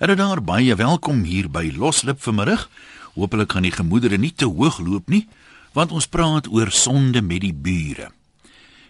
[0.00, 2.62] Hallo daar, baie welkom hier by Loslip vanmiddag.
[3.12, 5.26] Hoopelik gaan die gemoedere nie te hoog loop nie,
[5.76, 8.06] want ons praat oor sonde met die bure.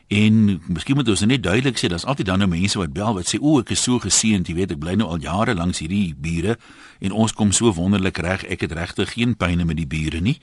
[0.07, 3.27] En miskien moet ons net duidelik sê, daar's altyd dan nou mense wat bel wat
[3.27, 6.13] sê o, ek is so geseënd, jy weet, ek bly nou al jare langs hierdie
[6.15, 6.55] bure
[7.03, 10.37] en ons kom so wonderlik reg, ek het regtig geen pyne met die bure nie.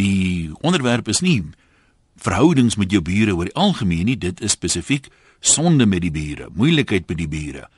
[0.00, 1.42] Die onderwerp is nie
[2.24, 5.12] verhoudings met jou bure oor die algemeen nie, dit is spesifiek
[5.44, 7.68] sonde met die bure, moeilikheid met die bure.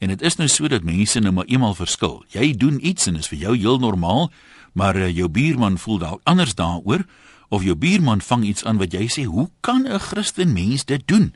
[0.00, 2.22] En dit is nou so dat mense nou maar eenmal verskil.
[2.32, 4.30] Jy doen iets en is vir jou heel normaal,
[4.72, 7.04] maar uh, jou buurman voel dalk anders daaroor
[7.50, 11.02] of jou buurman vang iets aan wat jy sê, "Hoe kan 'n Christen mens dit
[11.06, 11.34] doen?"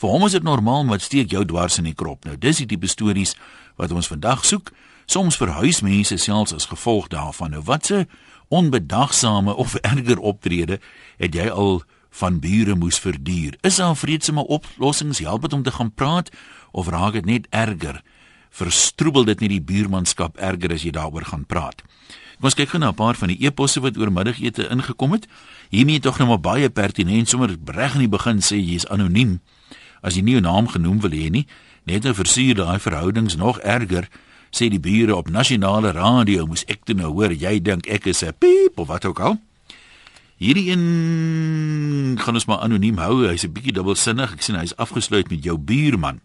[0.00, 2.24] Vir hom is dit normaal, maar steek jou dwars in die krop.
[2.24, 3.34] Nou, dis die tipe stories
[3.76, 4.72] wat ons vandag soek.
[5.04, 7.50] Soms verhuis mense selfs as gevolg daarvan.
[7.50, 8.06] Nou, watse
[8.48, 10.80] onbedagsame of erger optrede
[11.16, 13.58] het jy al van bure moes verduur?
[13.60, 15.18] Is daar vreedsame oplossings?
[15.18, 16.30] Help dit om te gaan praat
[16.72, 18.02] of raak dit net erger?
[18.50, 21.82] Verstroebel dit nie die buurmanskap erger as jy daaroor gaan praat?
[22.40, 25.28] Kom ons kyk gou na 'n paar van die eposse wat oor middagete ingekom het.
[25.68, 29.40] Hiermee tog nou maar baie pertinent sommer reg in die begin sê jy is anoniem.
[30.02, 31.46] As jy nie 'n naam genoem wil hê nie,
[31.84, 34.08] net nou versuur daai verhoudings nog erger
[34.50, 38.22] sê die bure op nasionale radio moes ek toe nou hoor jy dink ek is
[38.22, 39.38] 'n piep of wat ook al.
[40.40, 43.28] Hierdie een gaan ons maar anoniem hou.
[43.28, 44.32] Hy's 'n bietjie dubbelsinnig.
[44.32, 46.20] Ek sien hy's afgesluit met jou buurman.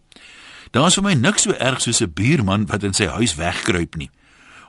[0.70, 4.10] Daar's vir my niks so erg soos 'n buurman wat in sy huis wegkruip nie.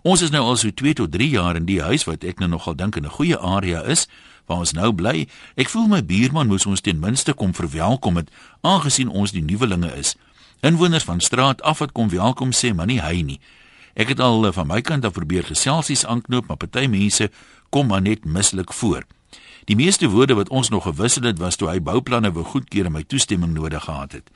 [0.04, 2.50] Ons is nou al so 2 tot 3 jaar in die huis wat ek nou
[2.50, 4.08] nogal dink in 'n goeie area is
[4.46, 5.28] waar ons nou bly.
[5.56, 8.30] Ek voel my buurman moes ons ten minste kom verwelkom het
[8.62, 10.16] aangesien ons die nuwelinge is.
[10.62, 13.40] Inwoners van straat af wat kom welkom sê, maar nie hy nie.
[13.94, 17.30] Ek het al van my kant af probeer geselsies aanknoop, maar party mense
[17.70, 19.04] kom maar net mislik voor.
[19.66, 22.92] Die meeste woorde wat ons nog gewissel het was toe hy bouplanne wou goedkeur en
[22.92, 24.30] my toestemming nodig gehad het.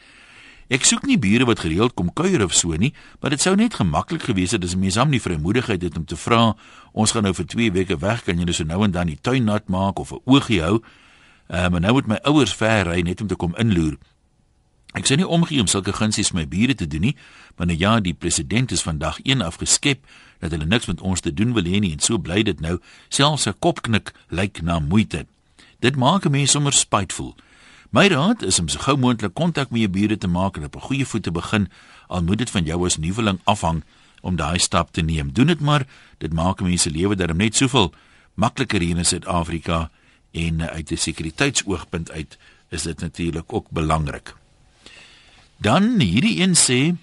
[0.72, 3.76] Ek soek nie bure wat gereeld kom kuier of so nie, maar dit sou net
[3.76, 6.56] gemaklik gewees het as 'n mens hom nie vrymoedigheid het om te vra,
[6.94, 9.44] ons gaan nou vir 2 weke weg, kan jy dus nou en dan die tuin
[9.44, 10.80] nat maak of 'n oogie hou?
[11.50, 13.98] Ehm uh, maar nou moet my ouers ver ry net om te kom inloer.
[14.94, 17.18] Ek sê nie omgee om sulke gunsies my bure te doen nie,
[17.58, 20.06] maar nou ja, die president is vandag een afgeskep
[20.40, 22.80] dat hulle niks met ons te doen wil hê nie en so bly dit nou
[23.10, 25.26] selfs 'n kopknik lyk na moeite.
[25.80, 27.36] Dit maak 'n mens sommer spytevol.
[27.92, 30.76] My raad is om so gou moontlik kontak met jou bure te maak en op
[30.76, 31.68] 'n goeie voet te begin,
[32.08, 33.84] al moet dit van jou as nuweling afhang
[34.22, 35.34] om daai stap te neem.
[35.34, 35.86] Doen dit maar,
[36.18, 37.94] dit maak mense lewe darem net soveel
[38.34, 39.90] makliker hier in Suid-Afrika
[40.32, 42.38] en uit 'n sekuriteitsoogpunt uit
[42.70, 44.36] is dit natuurlik ook belangrik.
[45.58, 46.96] Dan hierdie een sê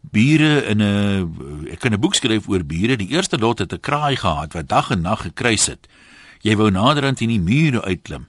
[0.00, 2.96] bure in 'n ek kan 'n boek skryf oor bure.
[2.96, 5.88] Die eerste lot het 'n kraai gehad wat dag en nag gekruis het.
[6.40, 8.26] Jy wou naderhand in die mure uitklim.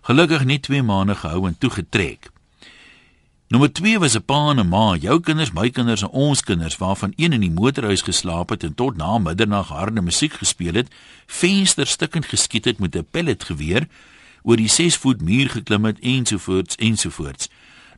[0.00, 2.30] Gelukkig net 2 maande gehou en toe getrek.
[3.50, 6.76] Nommer 2 was 'n pa en 'n ma, jou kinders, my kinders en ons kinders
[6.76, 10.88] waarvan een in die motorhuis geslaap het en tot na middernag harde musiek gespeel het,
[11.26, 13.88] vensterstukkend geskiet het met 'n pelletgeweer,
[14.42, 17.48] oor die 6 voet muur geklim het ensovoorts ensovoorts.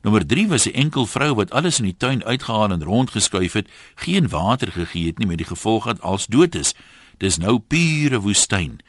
[0.03, 3.69] Nommer 3 was 'n enkel vrou wat alles in die tuin uitgehaal en rondgeskuif het,
[3.95, 6.75] geen water gegee het nie met die gevolg dat alles dood is.
[7.19, 8.81] Dis nou pure woestyn.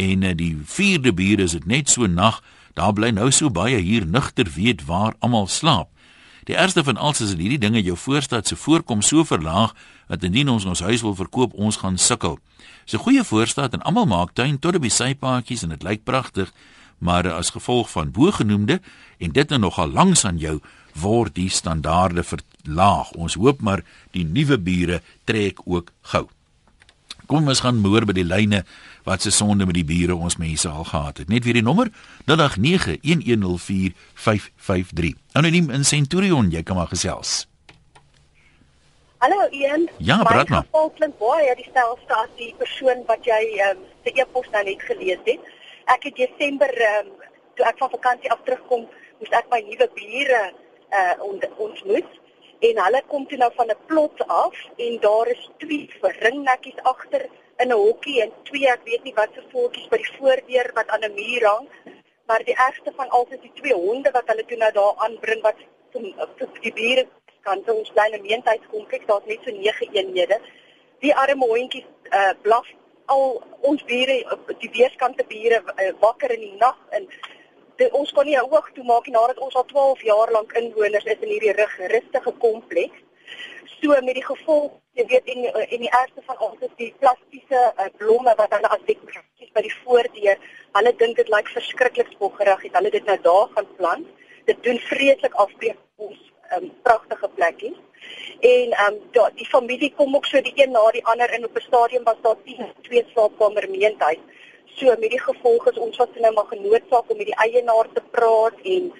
[0.00, 2.40] En uh, die vierde bure is dit net so nag,
[2.78, 5.90] daar bly nou so baie hier nugter weet waar almal slaap.
[6.48, 9.74] Die eerste van alles is dat hierdie dinge jou voorstad se voorkom so verlaag
[10.08, 12.38] dat indien ons ons huis wil verkoop, ons gaan sukkel.
[12.84, 16.04] Dis 'n goeie voorstad en almal maak tuin tot op die sypaadjies en dit lyk
[16.04, 16.52] pragtig
[16.98, 18.80] maar as gevolg van bogenoemde
[19.18, 20.60] en dit nou nogal langs aan jou
[20.92, 23.10] word die standaarde verlaag.
[23.10, 26.28] Ons hoop maar die nuwe bure trek ook gou.
[27.30, 28.64] Kom ons gaan moer by die lyne
[29.06, 31.28] wat se sonde met die bure ons mense al gehad het.
[31.30, 31.86] Net weer die nommer
[32.26, 32.34] 0891104553.
[35.38, 37.46] Anoniem in Centurion, jy kan maar gesels.
[39.22, 39.88] Hallo Ian.
[39.98, 40.66] Ja, praat maar.
[40.74, 41.70] Volkland boy, ja, die
[42.36, 45.40] die persoon wat jy ehm um, se e-pos nou net gelees het
[45.94, 47.08] ek het Desember um,
[47.54, 48.86] toe ek van vakansie af terugkom,
[49.20, 50.42] moes ek my nuwe bure
[50.90, 52.10] uh ont, ontmoet
[52.68, 55.88] en hulle kom toe nou van 'n plot af en daar is twee
[56.24, 57.28] ringnetjies agter
[57.62, 60.88] in 'n hokkie en twee ek weet nie wat se voeltjies by die voordeur wat
[60.88, 61.68] aan 'n muur hang
[62.26, 65.40] maar die ergste van alles is die twee honde wat hulle toe nou daar aanbring
[65.42, 65.56] wat
[65.92, 67.06] vir die bure
[67.46, 70.38] kan so ons klein gemeenskapskompleks daar's net so 9 eenhede.
[71.04, 72.68] Die arme hondjies uh blaf
[73.14, 74.16] al ons bure
[74.62, 77.08] die weerskante bure uh, wakker in die nag en
[77.80, 81.04] die, ons kon nie 'n oog toe maak nadat ons al 12 jaar lank inwoners
[81.04, 82.98] is in hierdie rig, rustige kompleks.
[83.80, 87.60] So met die gevolg, jy weet en en die eerste van ons is die plastiese
[87.76, 90.42] uh, blomme wat hulle as dekorasies by die voordeur,
[90.78, 94.06] hulle dink dit lyk verskriklik spoggerig, het hulle dit nou daar gaan plant.
[94.44, 96.20] Dit doen vreeslik afbreek ons
[96.56, 97.78] um, pragtige plekkies.
[98.40, 101.56] En ehm um, die familie kom ook so die een na die ander in op
[101.56, 104.22] 'n stadium was daar 10 twee slaapkamer meentuis.
[104.76, 108.02] So met die gevolg is ons wat nou maar genoodsaak om met die eienaar te
[108.16, 108.90] praat en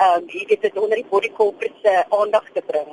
[0.00, 2.92] ehm um, jy weet dit onder die body corporate se aandag te bring.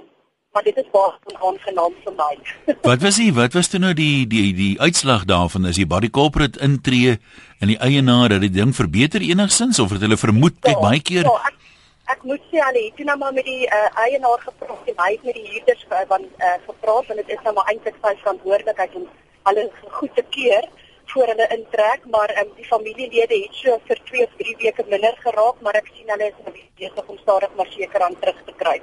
[0.51, 2.33] Maar dit is baie onaangenaam vir my.
[2.89, 5.69] wat was die wat was toe nou die die die uitslag daarvan?
[5.69, 7.17] As die body corporate intree
[7.61, 11.01] en die eienaar dat die ding verbeter enigsins of het hulle vermoed kyk ja, baie
[11.11, 11.29] keer?
[11.29, 11.77] ja, ek,
[12.15, 15.29] ek moet sê al het nou maar met die uh, eienaar gepraat en hy het
[15.29, 18.99] met die huurders uh, van uh, gepraat en dit is nou maar eintlik sy verantwoordelikheid
[18.99, 19.07] om
[19.47, 19.65] hulle
[19.99, 20.67] goed te keer
[21.13, 25.15] voor hulle intrek maar um, die familielede het so vir 2 of 3 weke minder
[25.25, 28.79] geraak maar ek sien hulle is besig om stadig maar seker aan terug te kry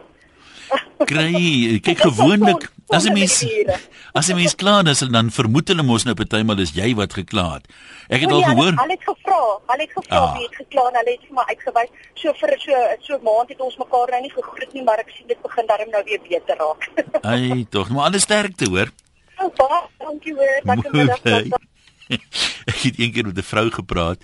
[1.13, 1.35] kry
[1.85, 3.45] kyk gewoonlik as 'n mens
[4.13, 7.47] as 'n mens kla dan dan vermoed hulle mos nou partymal is jy wat gekla
[7.55, 7.65] het.
[8.09, 8.75] Ek het o, al ja, gehoor.
[8.83, 10.35] Hulle het gevra, hulle het gevra ah.
[10.37, 11.91] wie het gekla en hulle het vir my uitgewys.
[12.15, 12.73] So vir so
[13.07, 15.91] so maand het ons mekaar nou nie gegroet nie, maar ek sien dit begin darm
[15.91, 16.91] nou weer beter raak.
[17.33, 18.93] Ai, tog, maar alles sterkte hoor.
[19.39, 20.61] Oh, baie dankie hoor.
[20.65, 21.73] Dankie.
[22.71, 24.21] Ek het eendag met 'n vrou gepraat.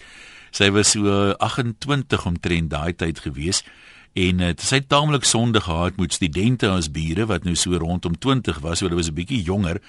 [0.50, 3.62] Sy was so 28 omtrent daai tyd gewees
[4.12, 8.58] en uh, sy taamlik sonde gehad met studente as bure wat nou so rondom 20
[8.58, 9.80] was, so hulle was 'n bietjie jonger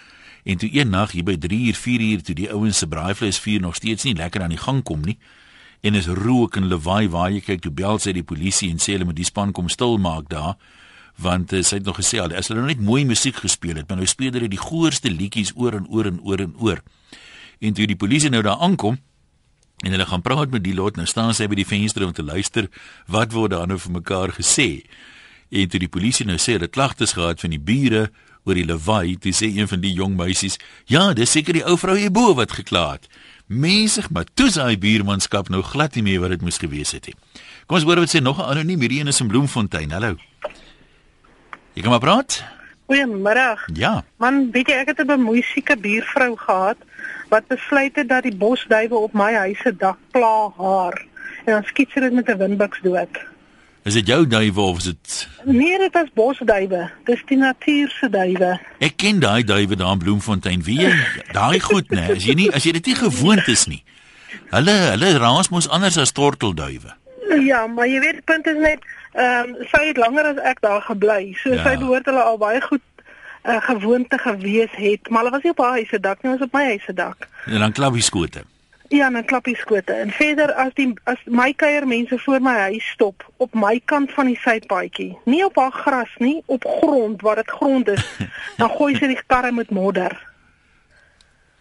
[0.43, 3.39] en toe een nag hier by 3 uur 4 uur toe die ouens se braaivleis
[3.39, 5.17] vuur nog steeds nie lekker aan die gang kom nie
[5.81, 8.93] en is rook en lawaai waar jy kyk toe bel sy die polisie en sê
[8.93, 10.55] hulle moet die span kom stil maak daar
[11.17, 13.97] want uh, sy het nog gesê al as hulle net mooi musiek gespeel het maar
[13.97, 17.00] nou speel hulle die goorste liedjies oor en oor en oor en oor en
[17.69, 18.97] toe die polisie nou daar aankom
[19.81, 20.95] En hulle gaan praat met die lot.
[20.95, 22.69] Nou staan sy by die venster om te luister
[23.11, 24.83] wat word daar nou vir mekaar gesê.
[25.49, 28.09] En toe die polisie nou sê hulle klagtes gehad van die bure
[28.45, 31.77] oor die lawaai, toe sê een van die jong meisies: "Ja, dis seker die ou
[31.77, 33.09] vrou hierbo wat gekla het."
[33.47, 37.15] Mensig, maar toe sy buurmanskap nou glad nie meer wat dit moes gewees het nie.
[37.67, 39.91] Kom ons hoor wat sê nog 'n anoniem hierdie een is in Bloemfontein.
[39.91, 40.15] Hallo.
[41.73, 42.43] Jy kom maar praat.
[42.87, 43.57] Goeiemôre.
[43.73, 44.03] Ja.
[44.17, 46.77] Man, weet jy ek het 'n bemoeisieke buurvrou gehad
[47.31, 50.97] wat besluit het dat die bosduwe op my huis se dak pla haar
[51.45, 53.19] en dan skiet sy dit met 'n windbuks dood.
[53.83, 56.89] Is dit jou duwe of is dit Nee, dit is bosduwe.
[57.05, 58.59] Dis die natuur se duwe.
[58.79, 60.63] Ek ken daai duwe daar in Bloemfontein.
[60.63, 60.93] Wie jy
[61.31, 63.83] daai goed nê, as jy nie as jy dit nie gewoond is nie.
[64.51, 66.93] Hulle hulle raas mos anders as tortelduwe.
[67.39, 70.81] Ja, maar jy weet punt is net ehm um, sy het langer as ek daar
[70.81, 71.33] gebly.
[71.43, 71.63] So ja.
[71.63, 72.83] sy behoort hulle al baie goed
[73.43, 76.31] 'n uh, gewoonte gewees het, maar hulle was nie op haar huis se dak nie,
[76.31, 77.27] ons op my huis se dak.
[77.45, 78.43] En dan klappie skote.
[78.87, 79.93] Ja, dan klappie skote.
[79.93, 84.11] En verder as die as my kuier mense voor my huis stop op my kant
[84.11, 88.03] van die sypaadjie, nie op haar gras nie, op grond waar dit grond is,
[88.59, 90.29] dan gooi sy die karre met modder.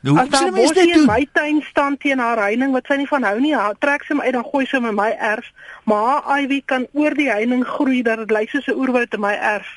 [0.01, 3.09] Nou, as sy mens dit in my tuin staan teen haar heining wat sy nie
[3.09, 3.53] van hou nie,
[3.85, 5.53] trek sy my uit dan gooi sy my my erf,
[5.85, 9.21] maar haar ivy kan oor die heining groei dat dit lyk soos 'n oerwoud in
[9.21, 9.71] my erf.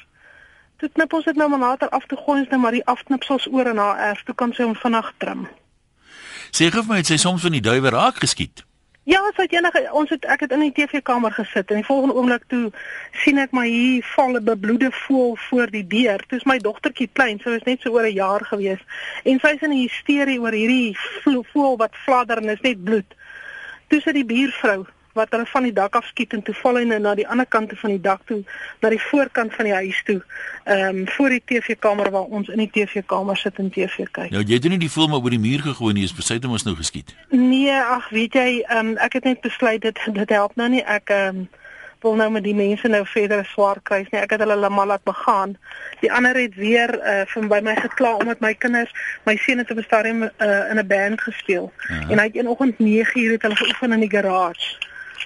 [0.84, 3.46] Toe knip ons dit nou maar later af te gooi ons net maar die afknipsels
[3.48, 4.24] oor in haar erf.
[4.28, 5.46] Toe kan sy hom vinnig trim.
[6.52, 8.66] Sê gou vir my, het sy soms van die duwe raak geskiet?
[9.08, 12.18] Ja, sy het enige ons het ek het in die TV-kamer gesit en die volgende
[12.20, 12.74] oomblik toe
[13.24, 16.20] sien ek maar hier val 'n bebloede voël voor die deur.
[16.28, 18.84] Toe is my dogtertjie klein, sy was net so oor 'n jaar gewees
[19.24, 23.16] en sy is in 'n hysterie oor hierdie voël wat fladder en is net bloed.
[23.88, 26.84] Toe sit die buurvrou wat hulle van die dak af skiet en toe val hy
[26.90, 28.42] nou na die ander kant van die dak toe
[28.82, 30.20] na die voorkant van die huis toe.
[30.64, 34.32] Ehm um, voor die TV-kamer waar ons in die TV-kamer sit en TV kyk.
[34.32, 36.66] Nou jy het nie die film oor die muur gegooi nie, is besluit om ons
[36.66, 37.16] nou geskiet.
[37.30, 40.84] Nee, ag weet jy, ehm um, ek het net besluit dit dit help nou nie
[40.84, 41.50] ek ehm um,
[42.04, 44.20] wil nou met die mense nou verder swaar kry nie.
[44.20, 45.56] Ek het hulle almal laat begaan.
[46.02, 48.92] Die ander het weer uh, van by my gekla omdat my kinders,
[49.24, 51.72] my seun het op 'n stadium uh, in 'n band gespeel.
[51.78, 52.12] Uh -huh.
[52.12, 54.83] En hy het eenoggend 9:00 het hulle geoefen in die garage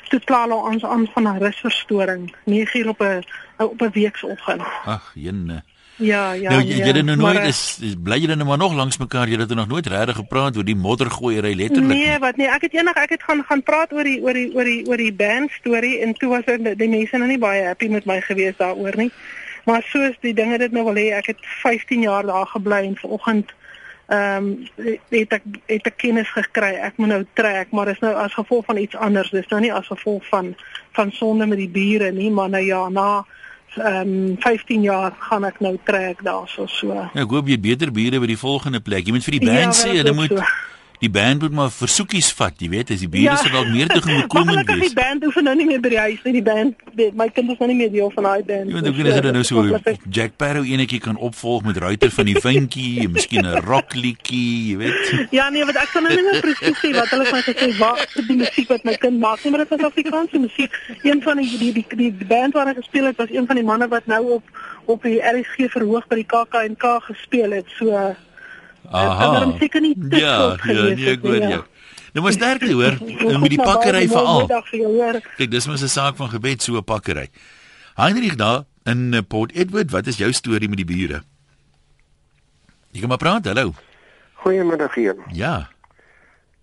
[0.07, 3.23] toe kla hulle ons aan van 'n rusverstoring 9 uur op 'n
[3.57, 4.61] op 'n weekoggend.
[4.85, 5.63] Ag, jene.
[5.97, 6.49] Ja, ja.
[6.49, 9.29] Nou jy ja, het nou nooit maar, is, bly jy nou maar nog langs mekaar,
[9.29, 11.89] jy het nog nooit regtig gepraat oor die moddergooiery letterlik.
[11.89, 12.19] Nee, nie.
[12.19, 14.63] wat nee, ek het eendag ek het gaan gaan praat oor die oor die oor
[14.63, 17.89] die oor die band storie en toe was dit die mense nou nie baie happy
[17.89, 19.11] met my gewees daaroor nie.
[19.65, 22.95] Maar soos die dinge dit nou wil hê, ek het 15 jaar daar gebly en
[22.95, 23.51] vanoggend
[24.07, 24.67] ehm um,
[25.09, 26.73] het ek het ek kennis gekry.
[26.79, 29.31] Ek moet nou trek maar dis nou as gevolg van iets anders.
[29.35, 30.53] Dis nou nie as gevolg van
[30.95, 33.25] van sonde met die bure nie maar nou ja na
[33.75, 36.93] ehm um, 15 jaar gaan ek nou trek daarso so.
[36.93, 39.05] Ja ek hoop jy beter bure by die volgende plek.
[39.05, 40.43] Jy moet vir die band ja, sê hulle moet so.
[40.99, 43.35] Die band moet maar versoekies vat, jy weet, as die bure ja.
[43.37, 44.87] se dalk meer te gekomend wees.
[44.87, 46.87] Die band hoef nou nie meer by die huis nie, die band,
[47.17, 48.71] my kinders is nou nie meer deel van daai band.
[48.73, 52.29] Ja, dan kunnen ze dan nou so Jack Sparrow enetjie kan opvolg met Ruiter van
[52.29, 55.27] die Vinkie, en miskien 'n rockliedjie, jy weet.
[55.31, 58.17] Ja, nee, wat ek kan nou nie meer presies sê wat hulle van gesê wat
[58.27, 60.73] die musiek wat my kind maak, nie, maar dit was Afrikaanse musiek.
[61.03, 63.55] Een van die die die, die, die band waar hy gespeel het was een van
[63.55, 64.43] die manne wat nou op
[64.85, 67.67] op die RSG verhoog by die KAK&K gespeel het.
[67.75, 68.15] So
[68.91, 69.31] Aha.
[69.31, 71.63] Daarom seker nie te ja, ja, nee, ek hoor jou.
[72.13, 72.95] Nou maar sterkte hoor,
[73.43, 74.47] met die pakkery veral.
[74.47, 77.27] Kyk, dis mos 'n saak van gebed so 'n pakkery.
[77.95, 81.23] Heinrich daar in eh, Port Edward, wat is jou storie met die bure?
[82.91, 83.73] Jy kom maar praat, hallo.
[84.33, 85.15] Goeiemiddag hier.
[85.31, 85.69] Ja.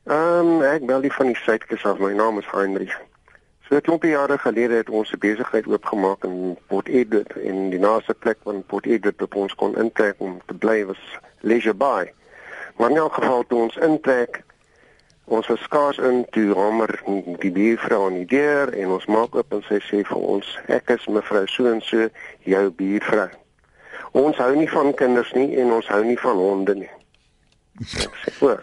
[0.05, 1.99] Ehm um, ek bel die van die Suidkus af.
[1.99, 2.97] My naam is Heinrich.
[3.69, 7.79] So 'n klompie jare gelede het ons 'n besigheid oopgemaak in Port Edward en die
[7.79, 11.01] naaste plek van Port Edward wat ons kon intrek om te bly was
[11.45, 12.13] Leisure Bay.
[12.77, 14.43] Maar in elk geval toe ons intrek,
[15.25, 16.97] ons was skaars in toe hamer
[17.39, 20.91] die buurvrou aan die deur en ons maak oop en sy sê vir ons, ek
[20.97, 22.09] is mevrou so en so,
[22.49, 23.31] jou buurvrou.
[24.15, 26.93] Ons hou nie van kinders nie en ons hou nie van honde nie.
[27.83, 28.59] Ek sê, "O.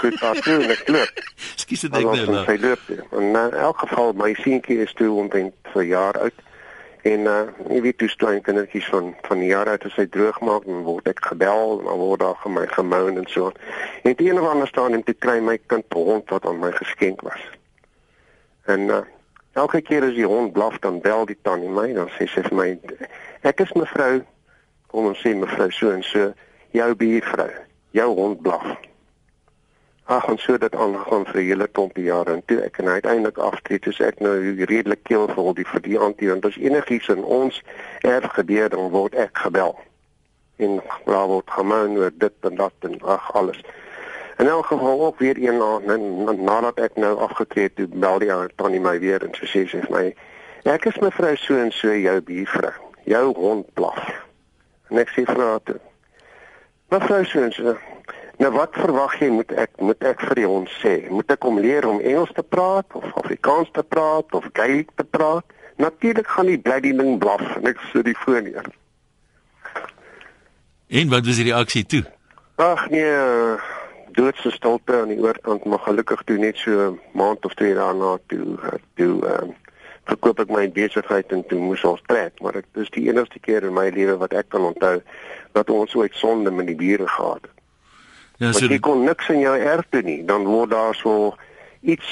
[0.00, 0.20] Goed,
[0.66, 1.20] net loop."
[1.62, 2.44] Skus dit ek nou.
[2.46, 2.86] Sy loop.
[3.12, 6.45] En in elk geval my seentjie is toe omtrent vir jaar oud.
[7.06, 10.64] En uh jy weet toe klein kindertjies van van jaar uit as hy droog maak
[10.66, 13.52] dan word ek gebel en dan word daar vir my gemoun en so.
[14.02, 16.72] En die een of ander staan en toe kry my kind hond wat aan my
[16.78, 17.44] geskenk was.
[18.66, 19.04] En uh
[19.56, 22.58] elke keer as die hond blaf dan bel die tannie my dan sê sy vir
[22.58, 22.66] my
[23.48, 24.18] ek is mevrou
[24.92, 26.32] kom ons sê mevrou so en so
[26.76, 27.52] jou buurvrou
[27.96, 28.66] jou hond blaf.
[30.06, 33.38] Ag en so dit aangaan vir 'n hele klompie jare en toe ek en uiteindelik
[33.38, 37.62] aftree toe ek nou redelik keelvol die vir die antie want as enigiets in ons
[38.00, 39.74] erf gebeur dan word ek gebel.
[40.56, 43.60] En daar word gemaan oor dit en dat en ag alles.
[44.38, 48.30] In elk geval ook weer een na nadat ek nou afgetree het toe bel die
[48.56, 50.14] tannie my weer en sy sê sy vir my
[50.70, 52.78] ek is mevrou so en so jou buurvrou.
[53.04, 54.22] Jou hond blaf.
[54.90, 55.80] En ek sê vir haar toe
[56.90, 57.74] Mevrou so en so
[58.36, 60.96] Nou wat verwag jy moet ek moet ek vir hom sê?
[61.08, 65.04] Moet ek hom leer om Engels te praat of Afrikaans te praat of Gaelic te
[65.04, 65.44] praat?
[65.80, 68.68] Natuurlik gaan die bly die ding blaf en ek sit die foon neer.
[70.88, 72.04] En wat was die reaksie toe?
[72.60, 73.16] Ag nee,
[74.16, 78.56] doodse stilte aan die oorkant, maar gelukkig toe net so maand of twee daarna toe
[79.00, 79.54] toe ehm uh,
[80.06, 83.64] verkoop ek my besigheid en toe moes ons trek, maar dit is die enigste keer
[83.66, 85.00] in my lewe wat ek kan onthou
[85.58, 87.55] dat ons ooit sonde met die bure gehad het.
[88.38, 91.34] Ja, so jy kon niks in jou erf doen nie, dan word daar so
[91.80, 92.10] iets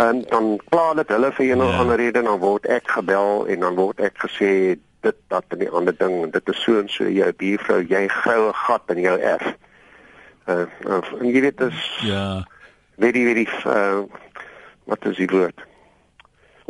[0.00, 1.78] en dan klaar dit hulle vir een of ja.
[1.78, 4.52] ander rede dan word ek gebel en dan word ek gesê
[5.00, 8.06] dit dat en die ander ding en dit is so en so jou buurvrou jy
[8.20, 9.48] goue gat in jou erf.
[10.46, 12.44] Uh, uh jy weet dit ja.
[13.00, 14.04] Weet jy uh,
[14.84, 15.68] wat is die woord?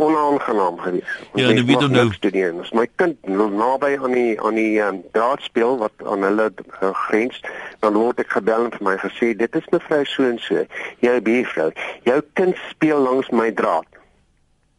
[0.01, 1.21] onaangenaam geweest.
[1.35, 2.55] Ja, en wie dan nou studeer.
[2.61, 6.91] As my kind naby aan die aan die um, draad speel wat aan hulle uh,
[7.07, 7.41] grens,
[7.81, 10.65] dan word ek gebel en vir my gesê dit is mevrou so en so,
[11.05, 11.71] jou buurvrou.
[12.09, 13.87] Jou kind speel langs my draad.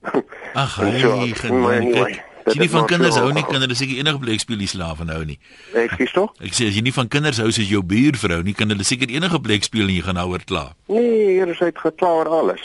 [0.62, 1.16] Ag, so,
[1.50, 2.22] anyway.
[2.42, 5.20] As jy nie van kinders hou nie, hulle seker enige plek speel die slawe nou
[5.28, 5.38] nie.
[5.78, 6.34] Ek sê tog?
[6.42, 9.14] Ek sê as jy nie van kinders hou soos jou buurvrou nie, kan hulle seker
[9.14, 10.74] enige plek speel en jy gaan nou oor klaar.
[10.90, 12.64] Nee, hier is uitgeklaar alles.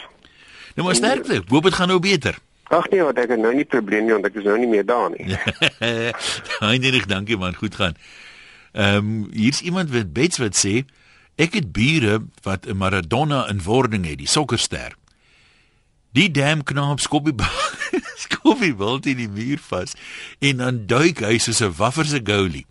[0.77, 1.43] Nou maar sterkte.
[1.49, 2.41] Hoop dit gaan nou beter.
[2.75, 4.87] Ag nee, wat ek het nou nie probleem nie want ek is nou nie meer
[4.87, 5.29] daar nie.
[6.73, 7.95] Eindelik, dankie man, goed gaan.
[8.77, 10.85] Ehm um, hier's iemand wat bets wat sê
[11.41, 14.93] ek het bure wat 'n Maradona in wording het, die sokkerster.
[16.13, 17.35] Die dam knop skoppie
[18.25, 19.97] skoppie wil in die muur vas
[20.39, 22.67] en dan duik hy soos 'n waffer se goalie.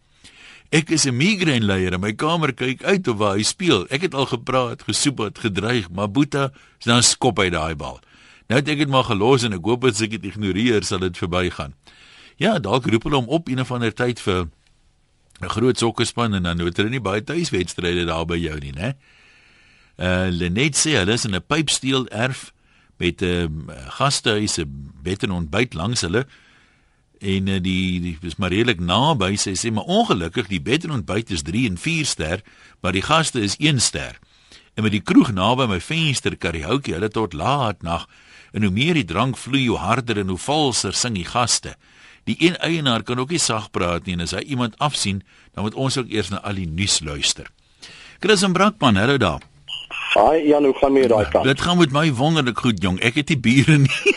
[0.70, 3.88] Ek is 'n migraine leier en my kamer kyk uit op waar hy speel.
[3.90, 6.52] Ek het al gepraat, gesoep het, gedreig, maar Boeta,
[6.86, 8.00] dan skop hy daai bal.
[8.48, 11.18] Nou het ek dit maar gelos en ek hoop as ek dit ignoreer sal dit
[11.18, 11.74] verbygaan.
[12.38, 14.50] Ja, dalk roep hulle hom op een of ander tyd vir
[15.42, 18.96] 'n groot sokkerspan en dan het hulle nie baie tuiswedstryde daar by jou nie, né?
[19.98, 22.54] Uh Lenet sê hulle is in 'n pypsteel erf
[22.98, 26.26] met 'n um, gastehuis, 'n bed en ontbyt langs hulle
[27.20, 30.92] en uh, die die is maar redelik naby sy sê maar ongelukkig die bed en
[30.92, 32.44] ontbyt is 3 en 4 ster
[32.82, 34.20] maar die gaste is 1 ster
[34.76, 38.08] en met die kroeg naby my venster karaoke hulle tot laat nag
[38.56, 41.76] En hoe meer die drank vloei, hoe harder en hoe valser sing die gaste.
[42.26, 45.22] Die een eienaar kan ook nie sag praat nie en as hy iemand afsien,
[45.54, 47.52] dan moet ons ook eers na al die nuus luister.
[48.20, 49.44] Chris en Brakman, hallo daar.
[50.16, 51.46] Haai, Jan, hoe gaan jy daai kant?
[51.46, 52.98] Dit gaan met my wonderlik goed, jong.
[53.04, 54.16] Ek het die bure nie.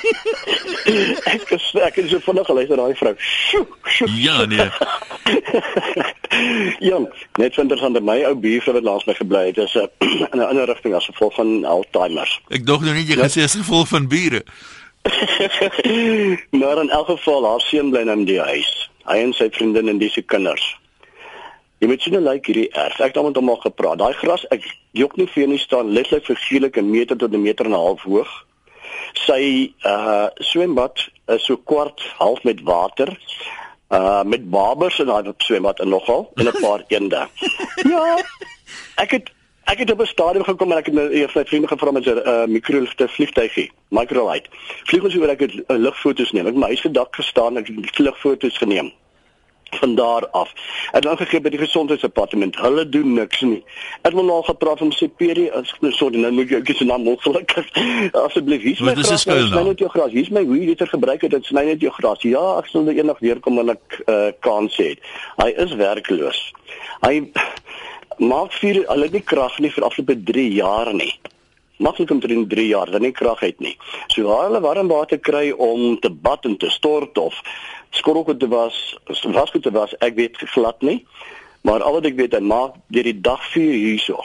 [1.34, 3.14] ek is ek is so vinnig geluister daai vrou.
[4.16, 4.68] Ja, nee.
[6.88, 7.00] ja,
[7.42, 10.38] net so interessant my ou buurvrou wat laas my gebly het, is 'n uh, in
[10.38, 12.30] 'n ander rigting as gevolg van Alzheimer.
[12.48, 14.44] Ek dink nou nie jy gesê as gevolg van bure.
[16.60, 18.90] maar in elk geval haar seun bly nou in die huis.
[19.08, 20.66] Hy en sy vriendin en dis se kinders.
[21.78, 22.98] Jy moet sien hoe lyk hierdie erf.
[22.98, 24.00] Ek het hom al gepraat.
[24.00, 24.66] Daai gras, ek
[24.98, 28.02] jok nie vir nie staan letterlik vergeelik 'n meter tot 'n meter en 'n half
[28.02, 28.32] hoog.
[29.14, 33.08] Sy uh swembad is so kwart half met water.
[33.90, 37.28] Uh met babers in daai swembad en nogal en 'n paar eende.
[37.94, 38.18] ja.
[38.96, 39.30] Ek het
[39.72, 42.06] ek het op 'n stadium gekom en ek het my eers my vriende gevra met
[42.06, 44.48] 'n uh, mikrolifte vliegtuigie, microlight.
[44.84, 46.46] Vlieg ons oor ek het uh, lugfoto's neem.
[46.46, 48.92] Ek het my huis gedak gestaan en ek het lugfoto's geneem
[49.70, 50.52] van daar af.
[50.90, 52.56] Het dan gegee by die gesondheidsdepartement.
[52.56, 53.64] Hulle doen niks nie.
[54.02, 57.08] Het hulle al gepraat om CPD as nou sorry, nou moet jy ek is naam
[57.08, 57.68] ongelukkig.
[58.24, 59.22] Asseblief, hier's my gras.
[59.22, 60.12] Sny net jou gras.
[60.12, 61.30] Hier's my hoe jy dit gebruik het.
[61.30, 62.24] Dit sny net jou gras.
[62.24, 64.94] Ja, ek sal eendag weer kom en ek uh, kans hê.
[65.42, 66.40] Hy is werkloos.
[67.04, 67.28] Hy
[68.18, 71.12] maak vir hulle nie krag nie vir afloop 3 jaar nie
[71.78, 73.76] maklik om te doen 3 jaar dan nie krag het nie.
[74.08, 77.34] So hulle warm water kry om te bad en te stort of
[77.90, 81.04] skrokke te was, wasgoed te was, ek weet glad nie.
[81.62, 84.18] Maar al wat ek weet, hy maak deur die dag vuur hierso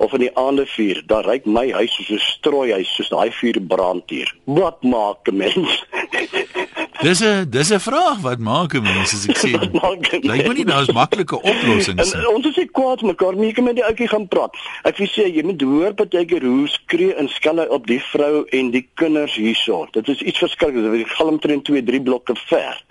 [0.00, 3.60] of in die aande vuur, dan ryk my huis soos 'n strooihuis soos daai vuur
[3.60, 4.32] brand hier.
[4.44, 5.84] Wat maak 'n mens?
[7.00, 9.50] Dis 'n dis 'n vraag wat maak 'n mens as ek sê.
[10.30, 12.12] Lyk my nie is maklike oplossings.
[12.12, 14.52] En, ons is nie kwaad mekaar nie, ek kan met die ouetjie gaan praat.
[14.84, 18.70] Ek wil sê jy moet hoor partykeer hoe skree en skelle op die vrou en
[18.70, 19.86] die kinders hierso.
[19.96, 20.92] Dit is iets verskriklik.
[20.92, 22.84] Dit galm teen 2, 3 blokke ver.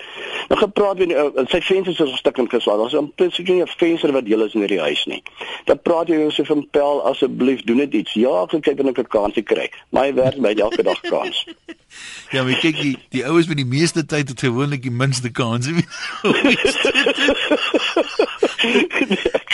[0.49, 2.81] Nou gepraat met die ou, sy vensters is stukkend geswaal.
[2.81, 5.21] Daar's 'n presies 'n venster wat deel is in hierdie huis nie.
[5.65, 8.13] Dan praat jy oor so van pel asseblief doen dit iets.
[8.13, 9.69] Ja, ek kyk of ek 'n kansie kry.
[9.91, 11.45] My werk my elke dag kans.
[12.33, 15.67] ja, maar kyk die die oues met die meeste tyd het gewoonlik die minste kans.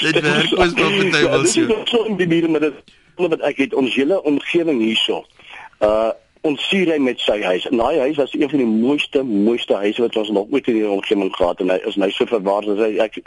[0.02, 1.82] dit werk was op die tyd so.
[1.86, 2.74] So in die middel met dit
[3.16, 5.25] wat ek het ons hele omgewing hierso.
[5.80, 6.12] Uh
[6.46, 7.64] ons sien hy met sy huis.
[7.66, 10.78] En daai huis was een van die mooiste mooiste huise wat ons nog ooit in
[10.78, 13.18] die omgewing gehad en hy is nou so verwaar as hy ek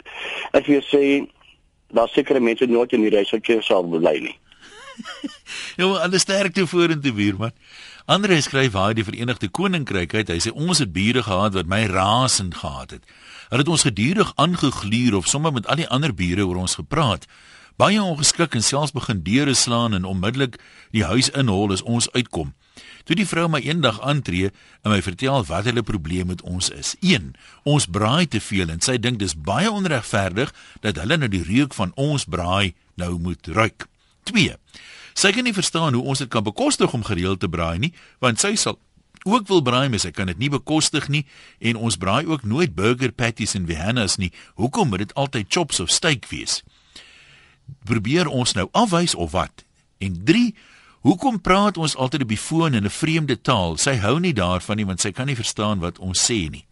[0.55, 1.01] ek wil sê
[1.91, 4.35] daar sekerre mense nooit in die reis wat jy sal bly nie.
[5.79, 7.51] ja, alles sterkte vorentoe buurman.
[8.09, 10.31] Andre skryf waar die Verenigde Koninkryk uit.
[10.33, 13.03] Hy sê ons het bure gehad wat my rasend gehad het.
[13.51, 17.27] Hulle het ons gedurig aangegluur of sommer met al die ander bure oor ons gepraat.
[17.77, 20.57] Baie ongeskik en selfs begin deure slaan en onmiddellik
[20.89, 22.55] die huis inhol as ons uitkom.
[23.05, 24.49] Toe die vrou my eendag aantree
[24.81, 26.95] en my vertel wat hulle probleem met ons is.
[27.05, 27.35] 1.
[27.69, 30.49] Ons braai te veel en sy dink dis baie onregverdig
[30.81, 33.85] dat hulle nou die reuk van ons braai nou moet ruik.
[34.33, 34.57] 2.
[35.19, 37.91] Sy kan nie verstaan hoe ons dit kan bekostig om gereeld te braai nie,
[38.23, 38.77] want sy sal
[39.27, 41.25] ook wil braai, maar sy kan dit nie bekostig nie
[41.59, 44.31] en ons braai ook nooit burger patties en Vienna's nie.
[44.55, 46.61] Hoekom moet dit altyd chops of steak wees?
[47.83, 49.65] Probeer ons nou afwys of wat?
[49.99, 50.53] En 3
[50.99, 53.77] Hoekom praat ons altyd op die foon in 'n vreemde taal?
[53.77, 56.65] Sy hou nie daarvan nie want sy kan nie verstaan wat ons sê nie.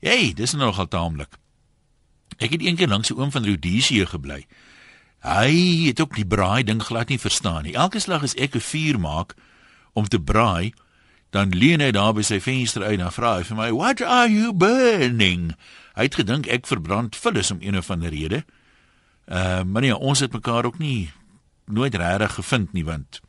[0.00, 1.38] Hey, dis nou nogal taamlik.
[2.38, 4.46] Ek het eendag langs 'n oom van Rhodesia gebly.
[5.22, 7.76] Hy het ook die braai ding glad nie verstaan nie.
[7.78, 9.34] Elke slag as ek 'n vuur maak
[9.92, 10.72] om te braai,
[11.30, 14.28] dan leun hy daar by sy venster uit en vra hy vir my, "What are
[14.28, 15.54] you burning?"
[15.94, 18.44] Hy het gedink ek verbrand vullis om een of ander rede.
[19.28, 21.10] Uh, maar nee, ons het mekaar ook nie
[21.64, 23.20] nooit regtig gevind nie want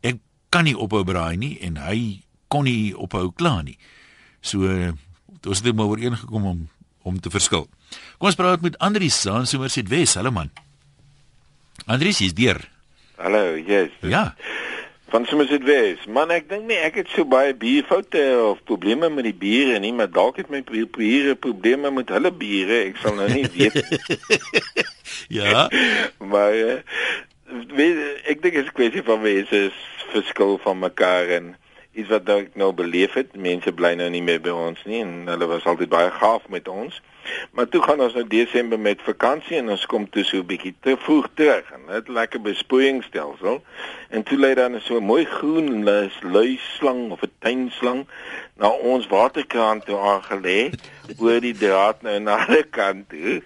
[0.00, 0.16] ek
[0.48, 3.78] kan nie ophou braai nie en hy kon nie ophou kla nie.
[4.40, 4.92] So uh,
[5.46, 6.68] ons het maar ooreengekom om
[7.06, 7.68] om te verskil.
[8.18, 10.50] Kom ons praat met Andri Saan, sommer sê Wes, hallo man.
[11.84, 12.60] Andries is deur.
[13.16, 13.90] Hallo, yes.
[14.00, 14.34] Ja.
[15.08, 16.02] Van soms dit wees.
[16.10, 19.92] Man, ek dink nie ek het so baie bierfoute of probleme met die biere nie,
[19.94, 22.80] maar dalk het my biere probleme met hulle biere.
[22.88, 23.78] Ek sal nou nie weet.
[25.28, 25.68] ja.
[26.32, 26.80] maar uh,
[27.70, 29.62] weet, ek dink dit is 'n kwessie van mense
[30.10, 31.54] verskil van mekaar en
[31.96, 33.34] iets wat ek nou beleef het.
[33.36, 36.68] Mense bly nou nie meer by ons nie en hulle was altyd baie gaaf met
[36.68, 37.00] ons.
[37.56, 40.74] Maar toe gaan ons nou Desember met vakansie en ons kom toe so 'n bietjie
[40.80, 43.62] te vroeg terug en het lekker besproeiingsstelsel.
[44.08, 45.84] En toe lê daar 'n so mooi groen
[46.20, 48.06] luislang of 'n tuinslang
[48.56, 50.70] na ons waterkraan toe aangelê
[51.18, 53.42] oor die draad nou na die kant toe.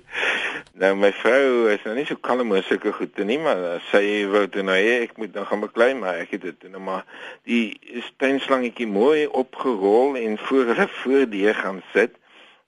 [0.81, 4.47] Nou my vrou is nou nie so kalm oor sulke goede nie, maar sy wou
[4.49, 7.03] toe nou hê ek moet nou gaan beklei, maar ek het dit nou maar
[7.45, 7.77] die
[8.23, 12.17] tuinslangetjie mooi opgerol en voor hulle voordeur gaan sit.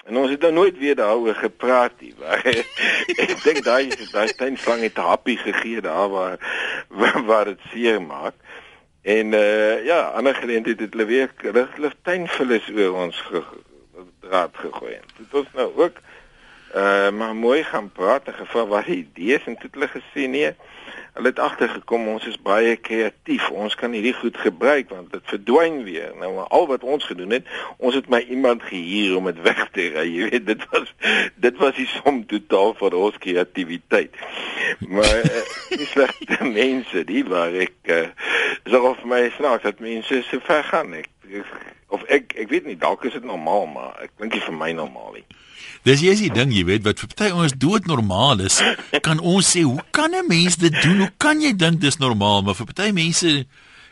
[0.05, 2.13] En ons het nou nooit weer daaroor gepraat nie.
[3.25, 6.37] ek dink daai daai tuinslang het 'n happie gegee daar waar
[6.93, 8.37] waar, waar dit seer maak.
[9.09, 13.43] En uh ja, ander geleenthede het hulle weer hulle tuinvullis oor ons ge,
[14.21, 14.99] draad gegooi.
[15.17, 16.05] Dit was nou ook
[16.75, 20.29] Uh maar mooi gaan praat en gevra wat die idees en toe het hulle gesê
[20.29, 20.53] nee.
[21.13, 23.51] Hulle het agtergekom ons is baie kreatief.
[23.51, 26.15] Ons kan hierdie goed gebruik want dit verdwyn weer.
[26.17, 29.61] Nou maar al wat ons gedoen het, ons het my iemand gehuur om dit weg
[29.77, 30.07] te ry.
[30.17, 30.95] Jy weet dit was
[31.45, 34.17] dit was die som totaal van ons kreatiwiteit.
[34.89, 38.07] Maar uh, die slegte mense, die waar ek uh,
[38.65, 41.13] so of my snaaks dat mense so ver gaan ek
[41.93, 44.73] of ek ek weet nie dalk is dit normaal maar ek dink dit vir my
[44.73, 45.29] normaal nie.
[45.83, 48.61] Dis jy sê ding, jy weet wat vir party ons dood normaal is,
[49.03, 50.99] kan ons sê hoe kan 'n mens dit doen?
[50.99, 52.43] Hoe kan jy dink dis normaal?
[52.43, 53.47] Maar vir party mense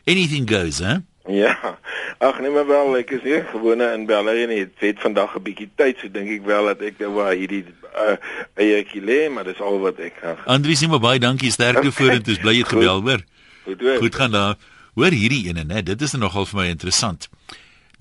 [0.06, 1.02] anything goes, hè?
[1.26, 1.78] Ja.
[2.18, 4.64] Ag nee maar wel, ek is nie gewone in België nie.
[4.70, 7.64] Dit het vandag 'n bietjie tyd, so dink ek wel dat ek nou waar hierdie
[7.96, 8.16] uh
[8.54, 10.36] eie kile, maar dis al wat ek kan.
[10.46, 13.22] Andri sê maar baie dankie, sterkte vorentoe, bly jy gebel, hoor.
[13.64, 13.98] Goed, hoor.
[13.98, 14.56] Goed gaan daar.
[14.94, 15.82] Hoor hierdie ene, né?
[15.82, 17.28] Dit is nogal vir my interessant.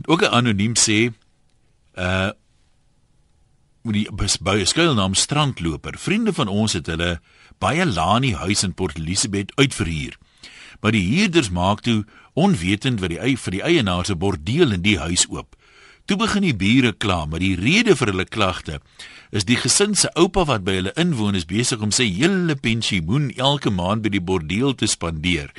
[0.06, 1.10] Ook 'n anoniem sê
[1.97, 2.32] uh
[3.89, 5.97] met die by skuilnaam strandloper.
[5.97, 7.17] Vriende van ons het hulle
[7.60, 10.17] baie lani huis in Port Elizabeth uitverhuur.
[10.82, 14.86] Maar die huurders maak toe onwetend wat die eie vir die eienaar se bordeel in
[14.86, 15.58] die huis oop.
[16.06, 18.80] Toe begin die bure kla, maar die rede vir hulle klagte
[19.30, 23.28] is die gesin se oupa wat by hulle inwoon is besig om sy hele pensioen
[23.38, 25.52] elke maand by die bordeel te spandeer.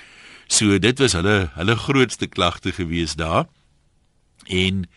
[0.51, 3.47] So dit was hulle hulle grootste klagte gewees daar.
[4.47, 4.89] En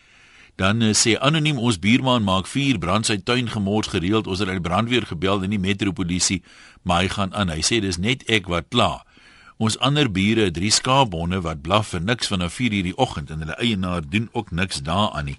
[0.60, 4.26] Dan uh, sê anoniem ons buurman maak vuur brand sy tuin gemors gereeld.
[4.26, 6.42] Ons het uit die brandweer gebel en die metropolisie
[6.82, 7.50] maar hy gaan aan.
[7.50, 9.02] Hy sê dis net ek wat kla.
[9.58, 13.42] Ons ander bure drie skaapbonde wat blaf vir niks van 4 uur die oggend en
[13.44, 15.38] hulle eienaar doen ook niks daaraan nie.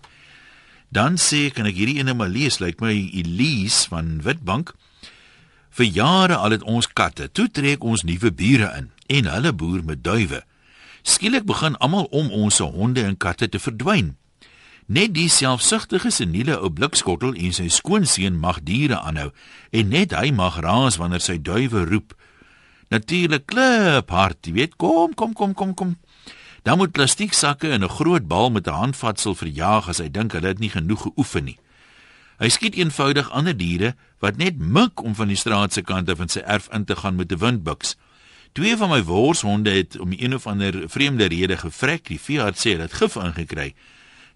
[0.90, 4.74] Dan sê kan ek hierdie ene maar lees lyk like my Elise van Witbank
[5.76, 9.82] vir jare al het ons katte toe trek ons nuwe bure in en hulle boer
[9.84, 10.40] met duwe
[11.04, 14.14] skielik begin almal om ons honde en katte te verdwyn
[14.86, 19.32] Net die selfsugtige seniele ou blikskottel en sy skoonseun mag diere aanhou
[19.74, 22.14] en net hy mag raas wanneer sy duwe roep.
[22.94, 25.96] Natuurlik klip hard, jy weet, kom, kom, kom, kom, kom.
[26.62, 30.48] Dan moet plastieksakke en 'n groot bal met 'n handvatsel verjaag as hy dink hulle
[30.48, 31.58] het nie genoeg geoefen nie.
[32.38, 36.20] Hy skiet eenvoudig ander diere wat net mik om van die straat se kant af
[36.20, 37.96] in sy erf in te gaan met 'n windbuks.
[38.54, 42.08] Twee van my worshonde het om een of ander vreemde rede gevrek.
[42.08, 43.74] Die veearts sê dit gif ingekry.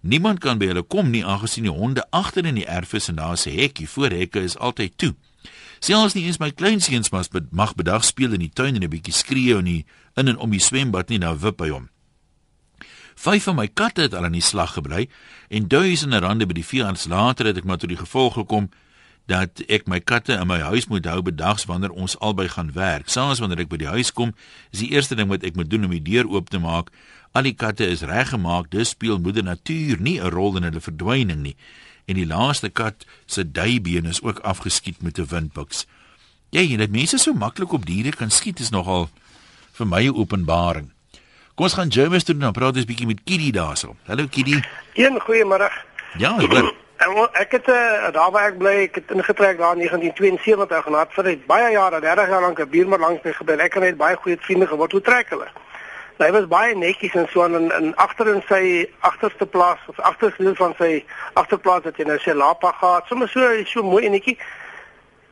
[0.00, 3.18] Niemand kan by hulle kom nie aangesien die honde agter in die erf is en
[3.20, 5.14] daar se hekkie voor hekke is altyd toe.
[5.80, 9.12] Selfs nie eens my kleinseuns mas mag bedag speel in die tuin en 'n bietjie
[9.12, 9.84] skree in die
[10.16, 11.88] in en om die swembad nie nou wip by hom.
[13.14, 15.08] Vyf van my katte het al aan die slag gebly
[15.48, 18.70] en duisende rande by die veearts later het ek maar tot die gevolg gekom
[19.26, 23.08] dat ek my katte in my huis moet hou bedags wanneer ons albei gaan werk.
[23.08, 24.32] Soms wanneer ek by die huis kom,
[24.72, 26.90] is die eerste ding wat ek moet doen om die deur oop te maak
[27.30, 31.42] Al die katte is reggemaak, dus speel moeder natuur nie 'n rol in hulle verdwyning
[31.42, 31.56] nie.
[32.06, 35.86] En die laaste kat se duibeen is ook afgeskiet met 'n windbuks.
[36.50, 39.08] Ja, jy net mense so maklik op diere kan skiet is nogal
[39.72, 40.90] vir my 'n openbaring.
[41.54, 43.96] Kom ons gaan Jeremy toe dan praat ons bietjie met Kitty daarso.
[44.06, 44.60] Hallo Kitty.
[44.94, 45.70] Een goeiemôre.
[46.18, 46.74] Ja, ek hoor.
[47.32, 51.08] Ek het uh, daar waar ek bly, ek het ingetrek daar in 1972 en het
[51.12, 53.56] vir baie jare, 30 jaar lank 'n buurman langs my gebly.
[53.56, 54.92] Ek het baie goeie vriende geword.
[54.92, 55.48] Hoe trek hulle?
[56.20, 58.64] Hy was baie netjies en so aan in agter in sy
[59.08, 60.98] agterste plaas of agterste van sy
[61.40, 63.06] agterplaas het hy nou sy lapa gehad.
[63.08, 64.36] Sommige so so mooi netjie.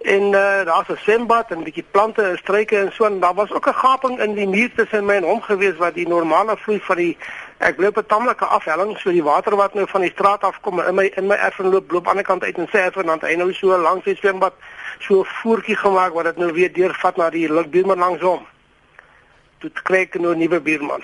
[0.08, 3.34] En uh, daar's 'n swembad en 'n bietjie plante en struike en so en daar
[3.34, 6.56] was ook 'n gaping in die muur tussen my en hom gewees wat die normale
[6.56, 7.16] vloei van die
[7.58, 10.80] ek loop 'n tamelike afhelling so die water wat nou van die straat af kom
[10.80, 12.84] in my in my erf en loop loop aan die ander kant uit en sê
[12.84, 14.54] erf en dan hy nou so langs die swembad
[14.98, 18.46] so 'n voertjie gemaak wat dit nou weer deurvat na die buurman langs hom
[19.58, 21.02] toe kry ek nou 'n nuwe buurman.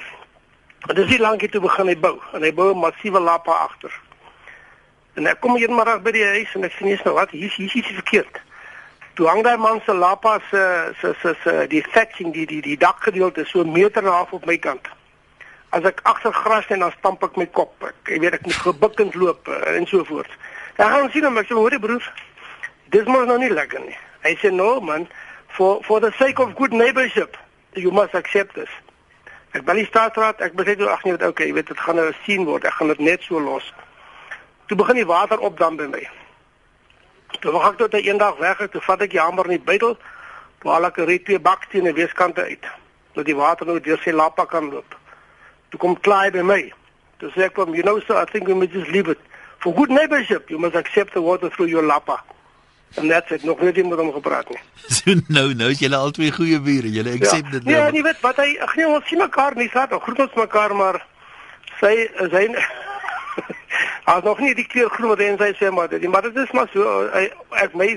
[0.87, 3.93] En dis nie lank toe begin hy bou en hy bou 'n massiewe lappa agter.
[5.15, 7.77] En ek kom eendag by die huis en ek sien eens nou wat hier hier
[7.77, 8.41] is verkeerd.
[9.15, 12.77] Toe hang daai man se lappa se se se se die thatching die die die
[12.77, 14.89] dakgedeelte so 'n meter en 'n half op my kant.
[15.71, 17.75] As ek agter gras en dan stamp ek my kop.
[17.83, 20.31] Ek, weet ek moet gebukkend loop uh, en so voort.
[20.77, 22.13] Dan gaan sien hom ek sê hoor broer.
[22.91, 23.97] Dis mos nou nie lekker nie.
[24.23, 25.09] Hy sê no man
[25.49, 27.37] for for the sake of good neighborship
[27.77, 28.71] you must accept this.
[29.55, 31.97] Ek bel die staatsraad, ek besê toe ag nee, dit okay, jy weet dit gaan
[32.01, 32.65] nou sien word.
[32.67, 33.67] Ek gaan dit net so los.
[34.67, 36.03] Toe begin die water opdam by my.
[37.39, 39.67] Toe wag ek tot hy eendag weg is, toe vat ek die hamer in die
[39.69, 39.95] buidel,
[40.63, 42.67] toe haal ek 'n ry twee bakstene weeskante uit,
[43.15, 44.99] dat die water nou deur sy lappa kan loop.
[45.71, 46.73] Toe kom klaai by my.
[47.19, 49.19] Toe sê ek hom, you know sir, I think we must just leave it.
[49.61, 52.19] For good neighborship, you must accept the water through your lappa.
[52.95, 54.61] En net het nog nooit met hom gepraat nie.
[54.97, 56.91] So nou, nou is julle albei goeie bure.
[56.91, 57.51] Julle accept ja.
[57.51, 57.77] dit nou.
[57.77, 60.75] Ja, nee, weet wat hy, ag nee, ons sien mekaar nie, saad, groet ons mekaar
[60.77, 61.01] maar
[61.81, 61.95] sy
[62.31, 62.49] sy
[64.05, 66.51] As nog nie die kleur groen wat hy sy sê maar dit maar dit is
[66.53, 67.25] maar so hy,
[67.65, 67.89] ek my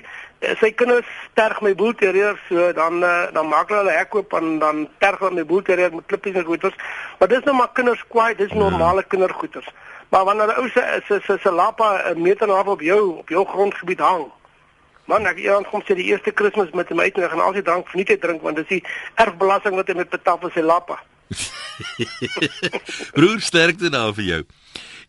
[0.62, 4.86] sy kinders sterg my boelterrier so dan uh, dan maak hulle hek oop en dan
[5.04, 6.80] terg hulle my boelterrier met klippies en goeters.
[7.20, 9.68] Maar dis nou maar kinders kwaai, dis normale kindergoeters.
[10.10, 13.30] Maar wanneer 'n ou se se se se lapa 'n meter af op jou op
[13.30, 14.32] jou grondgebied hang.
[15.08, 17.54] Man, ek eendag kom sê die eerste Kersfees met my uit en ek gaan al
[17.56, 18.82] die drank vernietig drink want dis die
[19.24, 20.98] erfbelasting wat hy met betaal vir sy lapa.
[23.15, 24.41] Broer sterkte daar vir jou.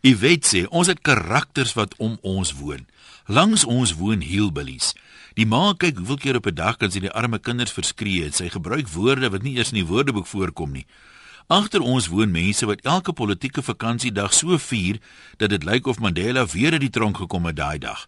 [0.07, 2.85] Jy weet sê, ons het karakters wat om ons woon.
[3.27, 4.93] Langs ons woon hillbillies.
[5.35, 8.31] Die ma kyk hoeveel keer op 'n dag kan sy die arme kinders verskree en
[8.31, 10.87] sy gebruik woorde wat nie eers in die woordeboek voorkom nie.
[11.51, 14.99] Agter ons woon mense wat elke politieke vakansiedag so vier
[15.37, 18.07] dat dit lyk of Mandela weer uit die tronk gekom het daai dag.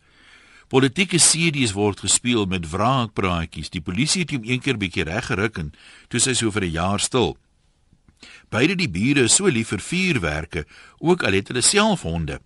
[0.72, 3.74] Politieke series word gespeel met wraakpraatjies.
[3.74, 5.74] Die polisie het hom een keer bietjie reggeruk en
[6.08, 7.36] toe sy so vir 'n jaar stil.
[8.50, 10.66] Beide die bure is so lief vir vuurwerke,
[11.00, 12.40] ook al het hulle self honde.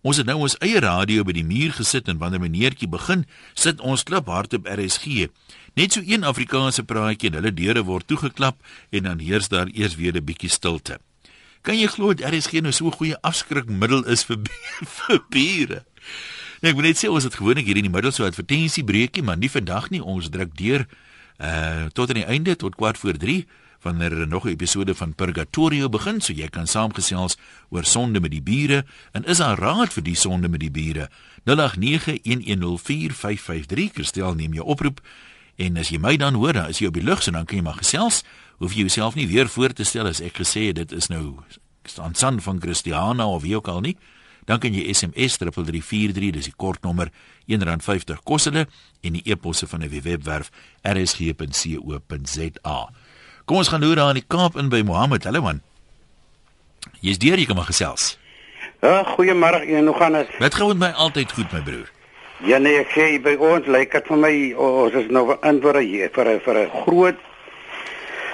[0.00, 3.80] Ons het nou ons eie radio by die muur gesit en wanneer meneertjie begin, sit
[3.80, 5.28] ons klip hard op RSG.
[5.74, 8.56] Net so een Afrikaanse praatjie en hulle deure word toegeklap
[8.90, 10.98] en dan heers daar eers weer 'n bietjie stilte.
[11.62, 14.38] Kan jy glo dat RSG nou so 'n goeie afskrikmiddel is vir
[14.96, 15.84] vir bure?
[16.58, 18.84] Nee, ek moet net sê ons het gewoonlik hier in die middel so 'n advertensie
[18.84, 20.02] breekie, maar nie vandag nie.
[20.02, 20.86] Ons druk deur
[21.38, 23.46] uh tot aan die einde tot kwart voor 3
[23.82, 27.36] wanneer er nog 'n episode van Purgatorio begin, so jy kan saamgesels
[27.70, 31.10] oor sonde met die bure en is daar raad vir die sonde met die bure.
[31.44, 35.00] 0891104553 Kristel neem jou oproep
[35.56, 37.56] en as jy my dan hoor, dan is jy op die lug, so dan kan
[37.56, 38.24] jy maar gesels.
[38.56, 41.36] Hoef jy jouself nie weer voor te stel as ek gesê dit is nou
[41.84, 43.96] staan san van Christiana of wie ook al nie
[44.48, 47.12] dan kan jy SMS 3343 dis die kortnommer
[47.48, 48.64] R1.50 kos hulle
[49.04, 50.50] en die e-posse van 'n webwerf
[50.82, 52.78] rsg.co.za.
[53.44, 55.24] Kom ons gaan nou daar in die Kaap in by Mohammed.
[55.24, 55.60] Hallo man.
[57.00, 58.18] Jy's deur, jy kan maar gesels.
[58.80, 59.66] Ja, goeiemôre.
[59.66, 60.28] En hoe gaan dit?
[60.38, 61.90] Dit gaan met my altyd goed, my broer.
[62.46, 65.60] Ja nee, ek sê by ons lyk dit vir my ons is nou vir 'n
[66.14, 67.18] vir vir 'n groot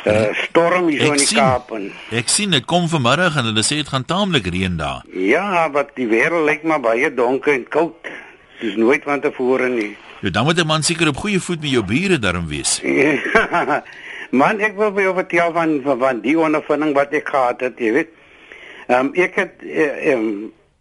[0.06, 3.44] uh, storm hier so in die sien, Kaap en Ek sien dit kom vanmiddag en
[3.44, 5.02] hulle sê dit gaan taamlik reën daar.
[5.12, 7.94] ja, wat die wêreld lyk maar baie donker en koud.
[8.60, 9.96] Dis nooit van tevore nie.
[10.20, 12.80] Nou dan moet 'n man seker op goeie voet met jou bure daarom wees.
[14.34, 17.78] Man, ek wil vir jou vertel van van, van die ondervinding wat ek gehad het,
[17.78, 18.08] jy weet.
[18.88, 20.24] Ehm um, ek het eh, ehm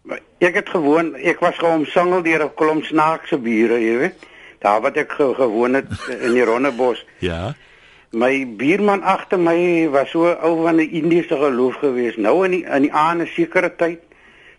[0.08, 4.26] um, ek het gewoon, ek was geomsingel deur 'n klomp snaakse bure, jy weet.
[4.64, 5.86] Daar wat ek ge, gewoon het
[6.20, 7.04] in die Rondebos.
[7.18, 7.54] Ja.
[8.14, 12.16] My buurman agter my was so ou van 'n Indiese geloof gewees.
[12.16, 14.00] Nou in die in die aand 'n sekere tyd,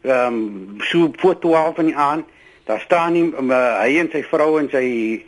[0.04, 2.26] ehm um, so voor 12 in die aand,
[2.66, 5.24] daar staan hy, um, uh, hy en sy vrou en sy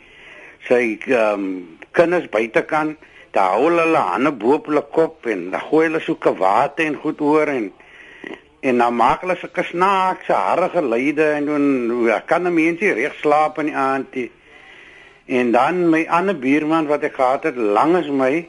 [0.68, 2.98] sy ehm um, kinders buitekant.
[3.30, 6.96] Daar hou hulle hande bo op hulle kop en dan gooi hulle soeke water en
[6.96, 7.72] goed oor en
[8.60, 12.92] en dan maak hulle sulke snaakse harde geluide en dan ja, kan 'n mens nie
[12.92, 14.30] reg slaap in die aand nie.
[15.28, 18.48] En dan my ander buurman wat ek gehad het langs my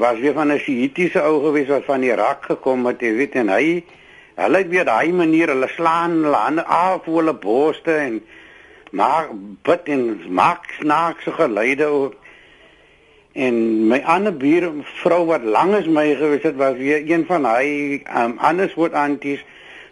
[0.00, 3.48] was weer van 'n Shiitiese ou gewees wat van Irak gekom het, jy weet en
[3.48, 3.84] hy
[4.34, 8.20] hulle het weer daai manier, hulle slaan hulle hande af voor hulle borste en
[8.90, 9.28] maak
[9.62, 12.14] bid en maak snaakse geluide ook.
[13.32, 18.38] En my ander buurvrou wat langs my gewees het was weer een van hy um,
[18.38, 19.44] ander soort anties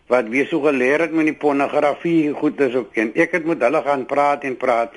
[0.07, 3.61] wat weer so geleer het met die pornografie goed is ook en ek het met
[3.61, 4.93] hulle gaan praat en praat.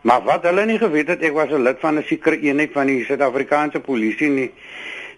[0.00, 2.86] Maar wat hulle nie geweet het ek was 'n lid van 'n sekere eenheid van
[2.86, 4.50] die Suid-Afrikaanse polisie nie.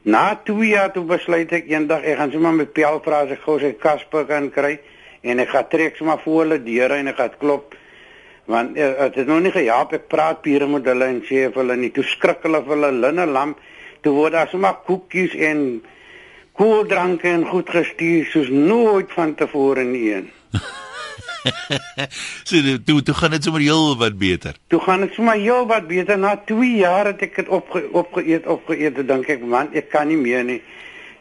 [0.03, 3.41] Na 2 jaar toe besluit ek eendag ek gaan sommer met Pel vra as ek
[3.41, 4.79] gou sy kaspe kan kry
[5.23, 7.75] en ek gaan trek sommer voor hulle deure en ek gaan klop.
[8.45, 11.63] Want uh, het is nog nie gehelp ek praat pure met hulle en sê vir
[11.63, 11.91] hulle nie.
[11.91, 13.57] Toe skrik hulle vir hulle linne lam
[14.01, 15.83] toe word daar sommer koekies en
[16.59, 20.31] koeldranke en goed gestuur soos nooit van tevore nie een
[22.49, 24.55] so toe toe gaan dit sommer heel wat beter.
[24.69, 26.19] toe gaan dit sommer heel wat beter.
[26.19, 28.95] Na 2 jaar het ek dit opge, opgeëet opgeëet.
[28.95, 30.61] Toe dink ek man ek kan nie meer nie.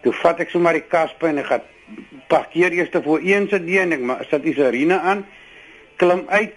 [0.03, 1.65] Toe vat ek sommer die kaspe en ek gaan
[2.27, 5.25] parkeer eers te voor een se deur en ek sit die sirene aan
[5.97, 6.53] klim uit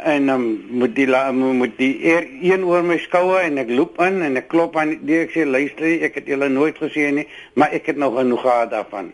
[0.00, 3.58] en dan um, moet die la- mo- moet die eer een oor my skouer en
[3.62, 6.78] ek loop in en ek klop aan die ek sê luister ek het julle nooit
[6.80, 9.12] gesien nie maar ek het nog genoeg gehad daarvan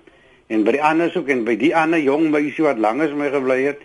[0.49, 3.31] en by die ander ook en by die ander jong meisie wat lank as my
[3.35, 3.83] gebly het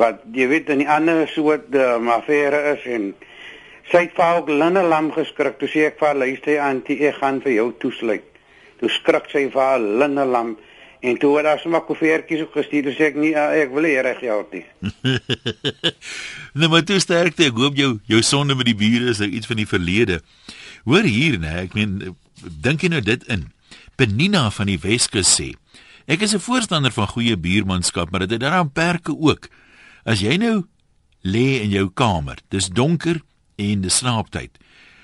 [0.00, 3.10] wat jy weet in die ander soort uh, affære is en
[3.90, 7.42] sy het vir ook linne lam geskrik toe sê ek vir luister antie ek gaan
[7.44, 8.26] vir jou toesluit
[8.80, 10.56] toe skrik sy vir haar linne lam
[11.06, 13.86] en toe het daar sommer koevertjies ook gestuur toe sê ek nie uh, ek wil
[13.86, 14.64] nie reg help nie
[16.58, 17.50] nou maar toe sterkte.
[17.50, 20.20] Ek hoop jou jou sonde met die bure is nou iets van die verlede.
[20.88, 21.52] Hoor hier, né?
[21.66, 22.16] Ek meen
[22.64, 23.46] dink jy nou dit in?
[23.96, 25.52] Benina van die Weskus sê
[26.06, 29.48] Ek is 'n voorstander van goeie buurmanskap, maar dit het daaraan perke ook.
[30.04, 30.66] As jy nou
[31.22, 33.22] lê in jou kamer, dis donker
[33.56, 34.50] en dis slaaptyd.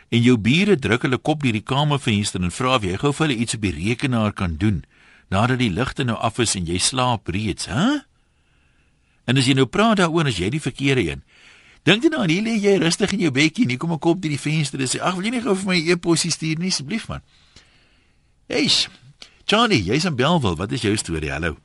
[0.08, 3.26] En jou bure druk hulle kop deur die kamervenster en vra of jy gou vir
[3.26, 4.84] hulle iets op die rekenaar kan doen
[5.32, 8.02] nadat die ligte nou af is en jy slaap reeds, hè?
[9.24, 11.22] En as jy nou praat daaroor as jy die verkeerde een.
[11.88, 14.20] Dink jy nou aan hier lê jy rustig in jou bedjie, nie kom ek op
[14.22, 16.58] deur die venster en sê ag, wil jy nie gou vir my 'n e-posie stuur
[16.58, 17.22] nie asseblief man?
[18.46, 18.68] Hey,
[19.44, 20.56] Johnny, jy's in Belwel.
[20.56, 21.30] Wat is jou storie?
[21.30, 21.56] Hallo.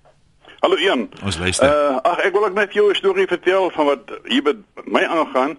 [0.59, 1.09] Hallo Ian.
[1.23, 1.69] Ons luister.
[1.69, 5.03] Uh ag ek wil ook net jou 'n storie vertel van wat hier met my
[5.05, 5.57] aangaan.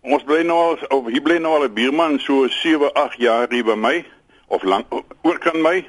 [0.00, 3.46] Ons bly nou al of hier bly nou al 'n buurman so 7, 8 jaar
[3.50, 4.04] hier by my
[4.46, 4.86] of lank
[5.22, 5.86] oor kan my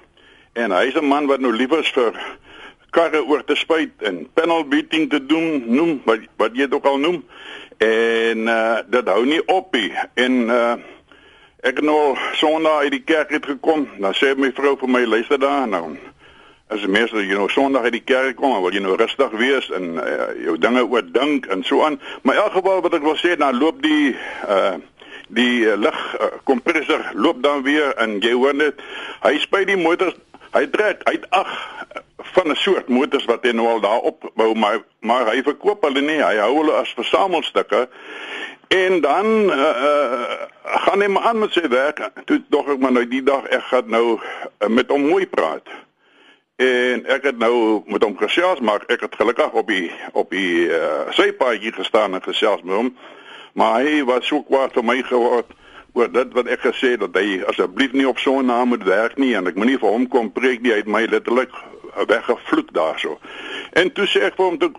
[0.53, 2.13] en hy's 'n man wat nou lief is vir
[2.89, 6.85] karre oor te spuit en panel beating te doen, noem wat wat jy dit ook
[6.85, 7.23] al noem.
[7.77, 9.93] En uh dit hou nie op nie.
[10.13, 10.73] En uh
[11.61, 13.87] ek het nou Sondag uit die kerk het gekom.
[13.99, 15.97] Dan sê my vrou vir my luister daar nou.
[16.69, 19.69] As die mense jy nou Sondag uit die kerk kom, wil jy nou rustig wees
[19.75, 21.99] en uh, jou dinge oordink en so aan.
[22.21, 24.15] Maar in elk geval wat ek wil sê, dan loop die
[24.47, 24.77] uh
[25.29, 28.79] die uh, uh, kompressor loop dan weer en jy hoor net
[29.21, 30.15] hy spuit die motors
[30.55, 31.51] hy trek uit ag
[32.33, 36.01] van 'n soort motors wat hy nou al daar opbou maar maar hy verkoop hulle
[36.01, 37.87] nie hy hou hulle as versamelstukke
[38.69, 40.31] en dan uh, uh,
[40.63, 42.01] gaan hy maar aan met sy werk.
[42.29, 45.65] Toe dog ek maar nou die dag ek gaan nou uh, met hom mooi praat.
[46.61, 50.67] En ek het nou met hom gesels maar ek het gelukkig op die op die
[50.69, 52.91] uh, sypaadjie gestaan en gesels met hom.
[53.57, 55.49] Maar hy was so kwaad vir my geword
[55.97, 59.17] oor dit wat ek gesê dat hy asseblief nie op so 'n naam moet werk
[59.17, 60.77] nie en ek moenie vir hom kom preek nie.
[60.77, 61.57] Uit my letterlik
[62.05, 63.17] weggevloek daarso.
[63.73, 64.71] En toe sê ek vir hom toe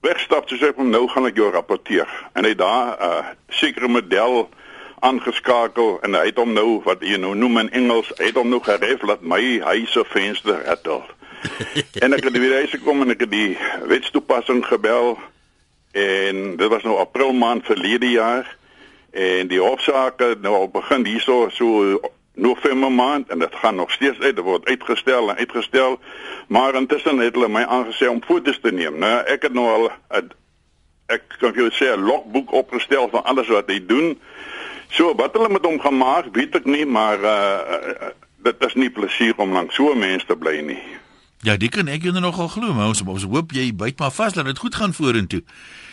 [0.00, 2.08] wegstap toe sê ek hom nou gaan ek jou rapporteer.
[2.34, 4.48] En hy daar 'n uh, sekere model
[5.00, 8.48] aangeskakel en hy het hom nou wat jy nou noem in Engels, hy het hom
[8.48, 11.04] nou geref laat my huis se venster rattel.
[12.04, 13.56] en ek het weer huis gekom en ek het die
[13.88, 15.16] wetstoepassing gebel
[15.92, 18.44] en dit was nou april maand verlede jaar
[19.10, 21.98] en die hofsaak nou al begin hierso so
[22.34, 26.00] November maand en dit gaan nog steeds uit, dit word uitgestel en uitgestel.
[26.48, 28.98] Maar intussen het hulle my aangesê om foto's te neem.
[28.98, 30.22] Nou ek het nou al a,
[31.10, 34.18] ek kan vir jou sê 'n logboek opgestel van alles wat hy doen.
[34.88, 38.10] So wat hulle met hom gemaak, weet ek nie, maar uh
[38.42, 40.80] dit is nie plesier om langs so mense te bly nie.
[41.44, 44.32] Ja, dit kan ek jou nogal glo, maar ons ons hoop jy byt maar vas
[44.32, 45.42] dat dit goed gaan vorentoe.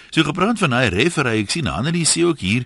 [0.09, 2.65] So gepraat van hy referee, ek sien Hanlie sê ook hier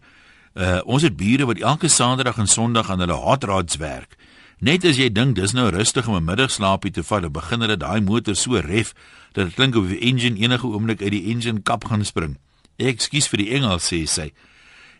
[0.53, 4.17] Uh ons het bure wat elke Saterdag en Sondag aan hulle hot rods werk.
[4.59, 7.77] Net as jy dink dis nou rustig om 'n middagslaapie te vat, dan begin hulle
[7.77, 8.93] daai motor so ref
[9.31, 12.37] dat dit klink of die engine enige oomblik uit die engine kap gaan spring.
[12.77, 14.33] Ekskuus vir die Engels sê sy.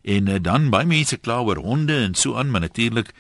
[0.01, 3.11] En uh, dan baie mense kla oor honde en so aan, maar natuurlik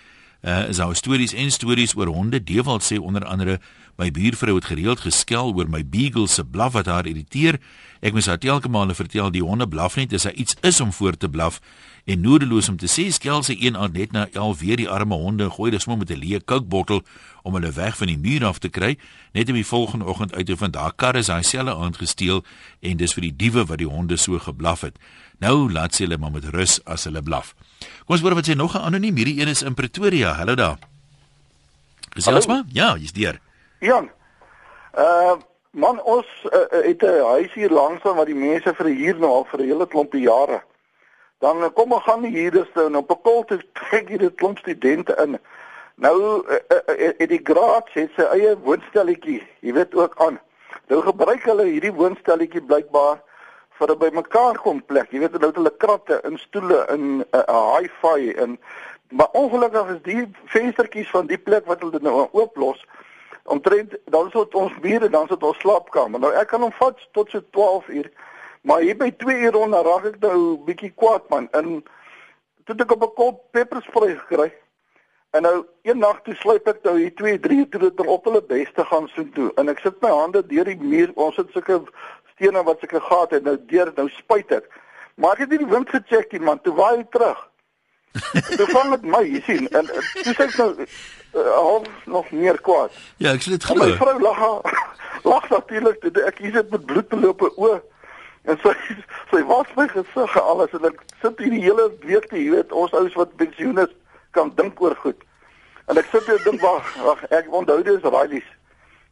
[0.41, 2.43] uh is daar stories en stories oor honde.
[2.43, 3.59] Dewald sê onder andere
[3.97, 7.59] my buurvrou het gereeld geskel oor my beagle se blaf wat haar irriteer.
[8.01, 10.93] Ek moes haar telke male vertel die honde blaf net as hy iets is om
[10.93, 11.61] voor te blaf
[12.05, 15.15] en nodeloos om te sê skel sy een aand net na 11 weer die arme
[15.15, 17.01] honde gooi dit sommer met 'n leë kookbottel
[17.43, 18.97] om hulle weg van die muur af te kry
[19.33, 22.43] net om die volgende oggend uit te vind daar kar is hy selfe aand gesteel
[22.79, 24.97] en dis vir die diewe wat die honde so geblaf het.
[25.39, 27.55] Nou laat sy hulle maar met rus as hulle blaf.
[28.05, 29.15] Kom ons hoor wat sê nog 'n anoniem.
[29.15, 30.33] Hierdie een is in Pretoria.
[30.33, 30.77] Hallo daar.
[32.09, 32.63] Gesels maar?
[32.71, 33.39] Ja jy's deur.
[33.79, 34.09] Jan
[34.97, 35.37] uh
[35.73, 39.31] Man ons uh, het 'n huis hier langs aan wat die mense vir hier nou
[39.31, 40.63] al vir 'n hele klompie jare
[41.41, 43.57] dan eh, kom ons gaan hier dus nou op 'n kol te
[43.89, 45.39] kyk hier dit klomp studente in.
[45.95, 50.39] Nou uh, uh, uh, die graad het sy eie woonstelletjie, jy weet ook aan.
[50.87, 53.21] Nou gebruik hulle hierdie woonstelletjie blykbaar
[53.77, 55.11] vir 'n bymekaar kom plek.
[55.11, 58.59] Jy weet nou hulle kratte in stoele in 'n uh, hi-fi en
[59.09, 62.85] maar ongelukkig is die venstertjies van die plek wat hulle nou ooplos
[63.43, 66.19] omtrent dan is dit ons bure dan is dit ons slaapkamer.
[66.19, 68.11] Nou ek kan hom vat tot so 12 uur.
[68.61, 71.47] Maar hier by 2 uur rond raak ek nou bietjie kwaad man.
[71.57, 71.83] En
[72.65, 74.51] toe ek op 'n kop pepperspray gekry.
[75.31, 78.43] En nou een nag toe sluip ek nou hier 2, 3 toe dit op hulle
[78.43, 79.51] beste gaan soen toe.
[79.55, 81.11] En ek sit my hande deur die muur.
[81.15, 81.81] Ons het sulke
[82.33, 84.67] stene wat sulke gate het nou deur nou spuit ek.
[85.15, 86.61] Maar ek het nie die wind gecheck nie man.
[86.61, 87.49] Toe waai hy terug.
[88.57, 89.69] Toe vang dit my, jy sien.
[89.69, 92.91] En toe sê ek nou uh, half nog meer kwaad.
[93.17, 93.79] Ja, ek sê dit glo.
[93.85, 94.43] My vrou lag.
[95.31, 96.03] Lag natuurlik.
[96.25, 97.79] Ek hier sit met bloedbelope oë.
[98.49, 98.73] En sy
[99.31, 102.71] sy was my gesig en alles en ek sit hier die hele week te weet
[102.71, 103.93] ons ouens wat pensioen is
[104.37, 105.21] kan dink oor goed.
[105.91, 108.49] En ek sit hier en dink wag, wag ek onthou dis Rileys.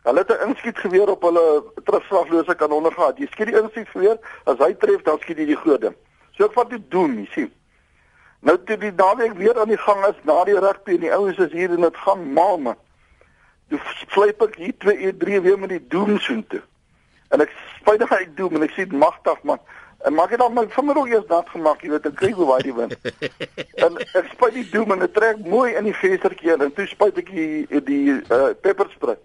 [0.08, 3.18] Hulle het 'n inskiet geweer op hulle terugslaglose kanonne gehad.
[3.18, 5.96] Jy skiet die inskiet geweer, as hy tref dan skiet jy die ding.
[6.32, 7.52] So ek wat jy doen, jy sien.
[8.40, 11.38] Nou toe die naweek weer aan die gang is na die rugby en die ouens
[11.38, 12.78] is hier en dit gaan mal man.
[13.70, 16.62] toe fluip ek hier 2 3 weer met die doomsoen toe.
[17.30, 19.62] En ek spuit daai doom en ek sê magtig man.
[20.08, 22.48] En maak dit dan my vinger ook eers nat gemaak, jy weet, ek kry hoe
[22.48, 22.96] baie die wind.
[23.86, 27.20] en ek spuit die doom en dit trek mooi in die venstertjie en toe spuit
[27.20, 29.18] ek die die uh, pepperspray.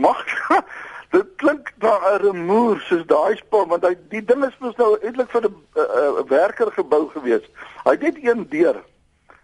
[0.00, 0.22] Mag
[1.14, 4.96] dit klink na 'n remoer soos daai spul want hy die ding is mos nou
[4.96, 7.44] eintlik vir 'n uh, uh, werker gebou gewees.
[7.84, 8.82] Hy het net een deur.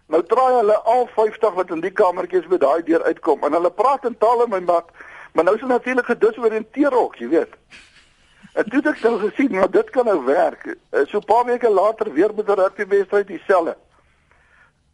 [0.09, 3.71] Nou draai hulle al 50 wat in die kamertjies by daai deur uitkom en hulle
[3.71, 4.89] praat in tale my mat,
[5.33, 7.53] maar nou is dit natuurlik gedisoriënteer ook, jy weet.
[8.53, 10.75] En toe het ek dan gesien, maar dit kan nou werk.
[10.89, 13.77] Eh, so 'n paar weke later weer met 'n rugby wedstryd dieselfde.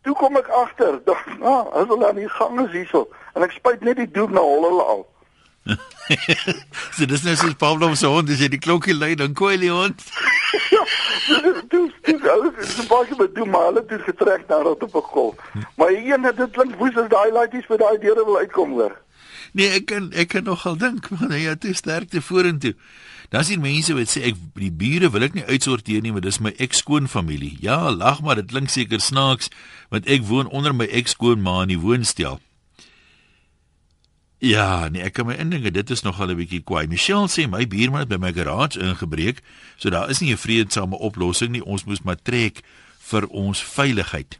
[0.01, 3.51] Toe kom ek agter, dan ah, as hulle aan die gang is hierso en ek
[3.51, 5.01] spuit net die doek na hol hulle al.
[6.95, 9.71] so dis net soos Pablo se hond, as jy die klokkie lui dan koei die
[9.71, 10.01] hond.
[10.75, 10.83] ja,
[11.27, 15.35] dis dis dis baie met doen maar hulle het getrek na rot op 'n golf.
[15.75, 18.95] Maar een het dit klink woes as daai laaitjies vir daai deure wil uitkom hoor.
[19.53, 22.75] Nee, ek kan ek kan nogal dink, maar hy het te sterk te vorentoe.
[23.29, 26.41] Dan sien mense wat sê ek die bure wil ek nie uitsorteer nie, want dis
[26.41, 27.57] my ekskoonfamilie.
[27.61, 29.51] Ja, lag maar, dit klink seker snaaks,
[29.93, 32.39] want ek woon onder my ekskoonma in die woonstel.
[34.39, 36.87] Ja, nee, ek kan my indink dit is nogal 'n bietjie kwaai.
[36.87, 39.43] Michelle sê my buurman het by my garage ingebreek,
[39.77, 41.65] so daar is nie 'n vredesame oplossing nie.
[41.65, 42.61] Ons moes maar trek
[43.11, 44.39] vir ons veiligheid.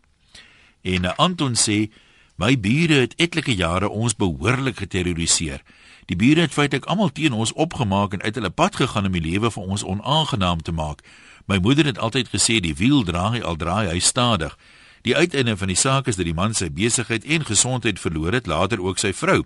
[0.82, 1.92] En uh, Anton sê
[2.40, 5.60] my bure het etlike jare ons behoorlik geterroriseer.
[6.08, 9.26] Die bure het feitelik almal teen ons opgemaak en uit hulle pad gegaan om die
[9.26, 11.04] lewe vir ons onaangenaam te maak.
[11.52, 14.56] My moeder het altyd gesê die wiel draai al draai hy stadig.
[15.04, 18.48] Die uiteinde van die saak is dat die man sy besigheid en gesondheid verloor het,
[18.48, 19.44] later ook sy vrou.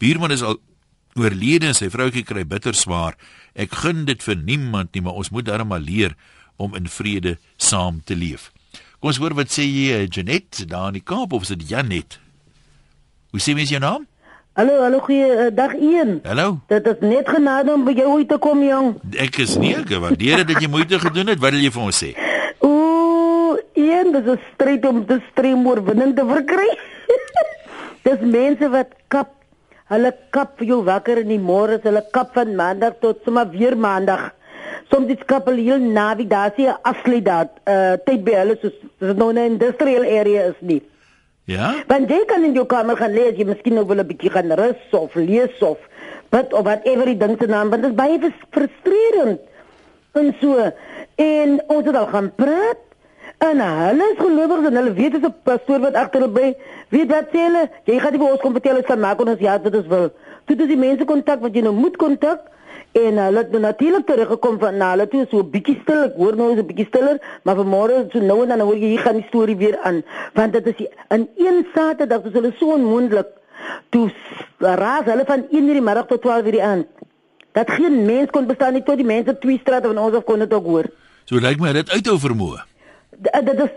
[0.00, 0.58] Buurman is al
[1.14, 3.16] oorlede en sy vroutjie kry bitter swaar.
[3.52, 6.16] Ek gun dit vir niemand nie, maar ons moet darm maar leer
[6.56, 8.50] om in vrede saam te leef.
[9.02, 12.20] Kom ons hoor wat sê jy Janet daar in die Kaap of is dit Janet?
[13.34, 14.04] Hoe sê mens jou naam?
[14.54, 16.20] Hallo, hallo goeie uh, dag 1.
[16.22, 16.60] Hallo.
[16.70, 18.92] Dit is net genade om by jou uit te kom, jong.
[19.18, 21.42] Ek is nie gewaardeer dat jy moeite gedoen het.
[21.42, 22.12] Wat wil jy vir ons sê?
[22.62, 26.68] Ooh, een, dis 'n stryd om te streem oorwinning te verkry.
[28.06, 29.34] dis mense wat kap
[29.92, 34.30] Hulle kap jou wakker in die môre, hulle kap van maandag tot sommer weer maandag.
[34.92, 39.32] Soms dit kap hulle heel navigasie asli dat uh tyd by hulle soos dis nou
[39.32, 40.82] 'n industrial area is nie.
[41.44, 41.74] Ja?
[41.88, 44.52] Want jy kan in jou kamer gaan lees, jy miskien nog wel 'n bietjie gaan
[44.52, 45.78] rus of lees of
[46.30, 49.40] wat of wat ever die ding se naam, want dit is baie frustrerend.
[50.12, 50.72] En so
[51.16, 52.92] en ons het al gaan praat
[53.42, 56.48] En hulle is gelowiges en hulle weet as 'n pastoor wat agter hulle by
[56.94, 59.40] weet wat sê hulle, jy gaan nie vir ons kom vertel as van maak ons
[59.40, 60.10] ja dit is wel.
[60.46, 62.40] Toe dis die mense kontak wat jy nou moet kontak
[62.92, 66.36] en hulle het nou natuurlik teruggekom van na hulle toe so bietjie stil, ek hoor
[66.36, 69.20] nou is 'n bietjie stiller, maar vanmôre so nou en dan hoor jy hier gaan
[69.20, 70.02] die storie weer aan,
[70.34, 73.28] want dit is die, in een Saterdag is hulle so onmoontlik.
[73.90, 74.10] Toe
[74.58, 76.86] raas hulle van 1:00 in die middag tot 12:00 in die aand.
[77.52, 80.38] Dat geen mens kon bestaan nie tot die mense twee strate van ons af kon
[80.38, 80.84] dit ook hoor.
[81.24, 82.70] So lyk my dit uithou vermoë
[83.22, 83.70] dit is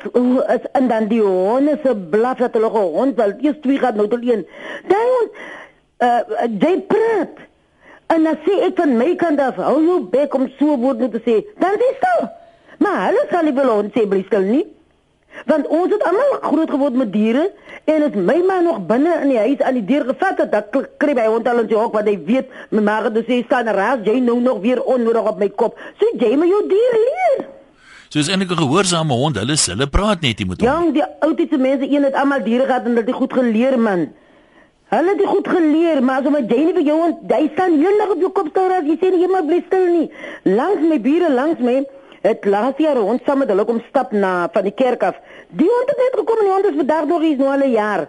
[0.48, 4.08] is en dan die honde se blaf dat hulle hond wel eers twee gaan nou
[4.08, 4.48] tot een.
[4.88, 5.30] Dan
[6.08, 7.44] uh jy praat.
[8.14, 11.22] En dan sê ek van my kant af, hou jou bek om so woord te
[11.26, 11.42] sê.
[11.60, 12.26] Dan is dit.
[12.78, 14.66] Maar hulle sal nie wil ons sê bly stil nie.
[15.50, 17.50] Want ons het almal groot geword met diere
[17.92, 20.88] en as my ma nog binne in die huis aan die deur gevat het, dan
[21.02, 23.70] kry hy hond al in sy hok wat hy weet, my ma het gesê staan
[23.78, 25.78] raas jy nou nog weer onnodig op my kop.
[26.00, 27.46] So jy moet jou dier leer.
[28.10, 29.36] So is eintlik 'n gehoorsame hond.
[29.36, 30.70] Hulle hulle praat net nie met hom.
[30.70, 34.14] Ja, die oudste mense een het almal diere gehad en hulle het goed geleer man.
[34.96, 38.14] Hulle het goed geleer, maar as om jy nie vir jou jy staan heel nog
[38.16, 40.06] op jou kop staan as jy sê jy moet bly stil nie.
[40.48, 41.82] Langs my bure langs my
[42.26, 45.18] het laas jaar hond saam met hulle kom stap na van die kerk af.
[45.52, 47.72] Die hond het net gekom en die hond is vandag nog eens nou al 'n
[47.72, 48.08] jaar.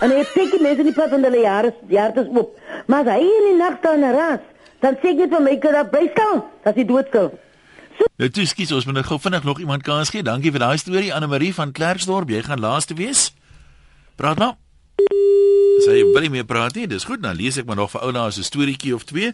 [0.00, 2.58] En hy sê die mense nie pas van hulle jare jaar te op.
[2.86, 4.42] Maar as hy in die nag staan ras,
[4.80, 7.32] dan sê ek vir my kind, bly stil, dat hy doodstil.
[8.16, 10.22] Nou toe skiet ons moet nou gou vinnig nog iemand kans gee.
[10.22, 12.28] Dankie vir daai storie Anne Marie van Klerksdorp.
[12.28, 13.32] Jy gaan laaste wees.
[14.16, 14.65] Praat nou.
[15.84, 16.86] Sê jy wil nie meer praat nie.
[16.86, 19.32] Dis goed, dan lees ek maar nog vir oulaas 'n storieetjie of twee.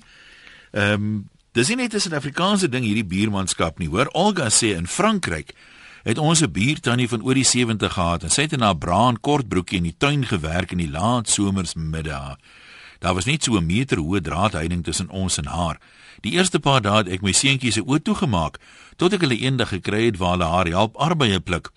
[0.72, 3.88] Ehm um, dis nie net 'n Suid-Afrikaanse ding hierdie buurmanskap nie.
[3.88, 5.54] Hoor, Olga sê in Frankryk
[6.02, 9.20] het ons 'n buurtannie van oor die 70 gehad en sy het in haar braan
[9.20, 12.36] kortbroekie in die tuin gewerk in die laat somersmiddag.
[12.98, 15.78] Daar was net so 'n meter hoë draadheining tussen ons en haar.
[16.20, 18.58] Die eerste paar dae het ek my seentjie se oë toegemaak
[18.96, 21.72] tot ek hulle eendag gekry het waar hulle haar help arbeie pluk.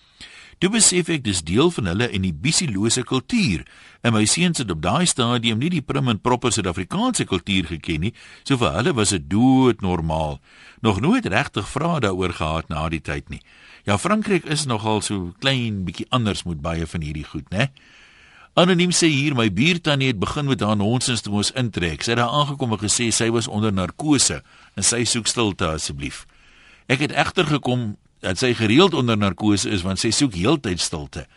[0.63, 3.65] Toe besef ek dis deel van hulle en die bisielose kultuur.
[4.07, 8.07] En my seuns het op daai stadium nie die prim en proper Suid-Afrikaanse kultuur geken
[8.07, 8.13] nie,
[8.47, 10.39] so vir hulle was dit doodnormaal.
[10.85, 13.41] Nog nooit regtig vra daaroor gehad na die tyd nie.
[13.85, 17.69] Ja, Frankryk is nogal so klein bietjie anders met baie van hierdie goed, né?
[18.55, 22.05] Anoniem sê hier my buurtannie het begin met haar nonsens toe ons intrek.
[22.05, 24.39] Sy het daar aangekom en gesê sy was onder narkose
[24.79, 26.23] en sy soek stilte asseblief.
[26.87, 31.27] Ek het egter gekom dat sy gereeld onder narkose is want sy soek heeltyd stilte.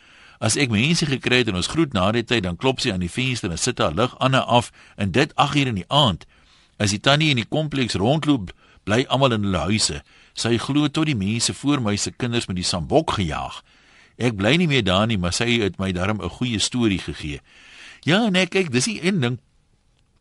[0.40, 3.02] As ek mense gekry het en ons groet na die tyd, dan klop sy aan
[3.02, 5.88] die venster en sit haar lig aan en af en dit 8 uur in die
[5.92, 6.24] aand.
[6.78, 8.52] As die tannie in die kompleks rondloop,
[8.86, 10.00] bly almal in hulle huise.
[10.38, 13.60] Sy glo tot die mense voor my se kinders met die sambok gejaag.
[14.18, 17.40] Ek bly nie meer daar nie, maar sy het my darm 'n goeie storie gegee.
[18.06, 19.38] Ja, nee, kyk, dis die een ding.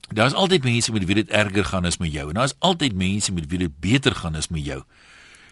[0.10, 3.32] Daar's altyd mense met wie dit erger gaan as met jou en daar's altyd mense
[3.32, 4.84] met wie dit beter gaan as met jou.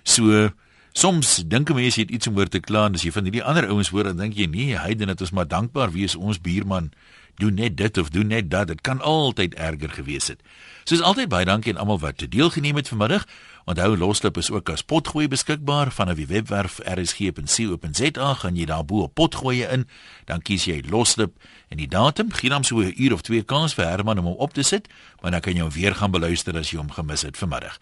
[0.04, 0.50] So
[0.96, 3.44] soms dink mense jy het iets om oor te kla en as jy van hierdie
[3.44, 6.40] ander ouens hoor dan dink jy nee, hy dit net ons maar dankbaar wees ons
[6.40, 6.92] buurman
[7.36, 8.68] doen net dit of doen net dat.
[8.68, 10.40] Dit kan altyd erger gewees het.
[10.84, 13.26] Soos altyd baie dankie aan almal wat deelgeneem het vanmiddag.
[13.66, 19.02] Onthou loslip is ook as potgooi beskikbaar van 'n webwerf rsg.co.za gaan jy daar bo
[19.02, 19.88] op potgooi in,
[20.26, 21.34] dan kies jy loslip
[21.68, 24.36] en die datum gee dan so 'n uur of twee kans vir Herman om hom
[24.36, 24.88] op te sit,
[25.22, 27.80] maar dan kan jy hom weer gaan beluister as jy hom gemis het vanmiddag.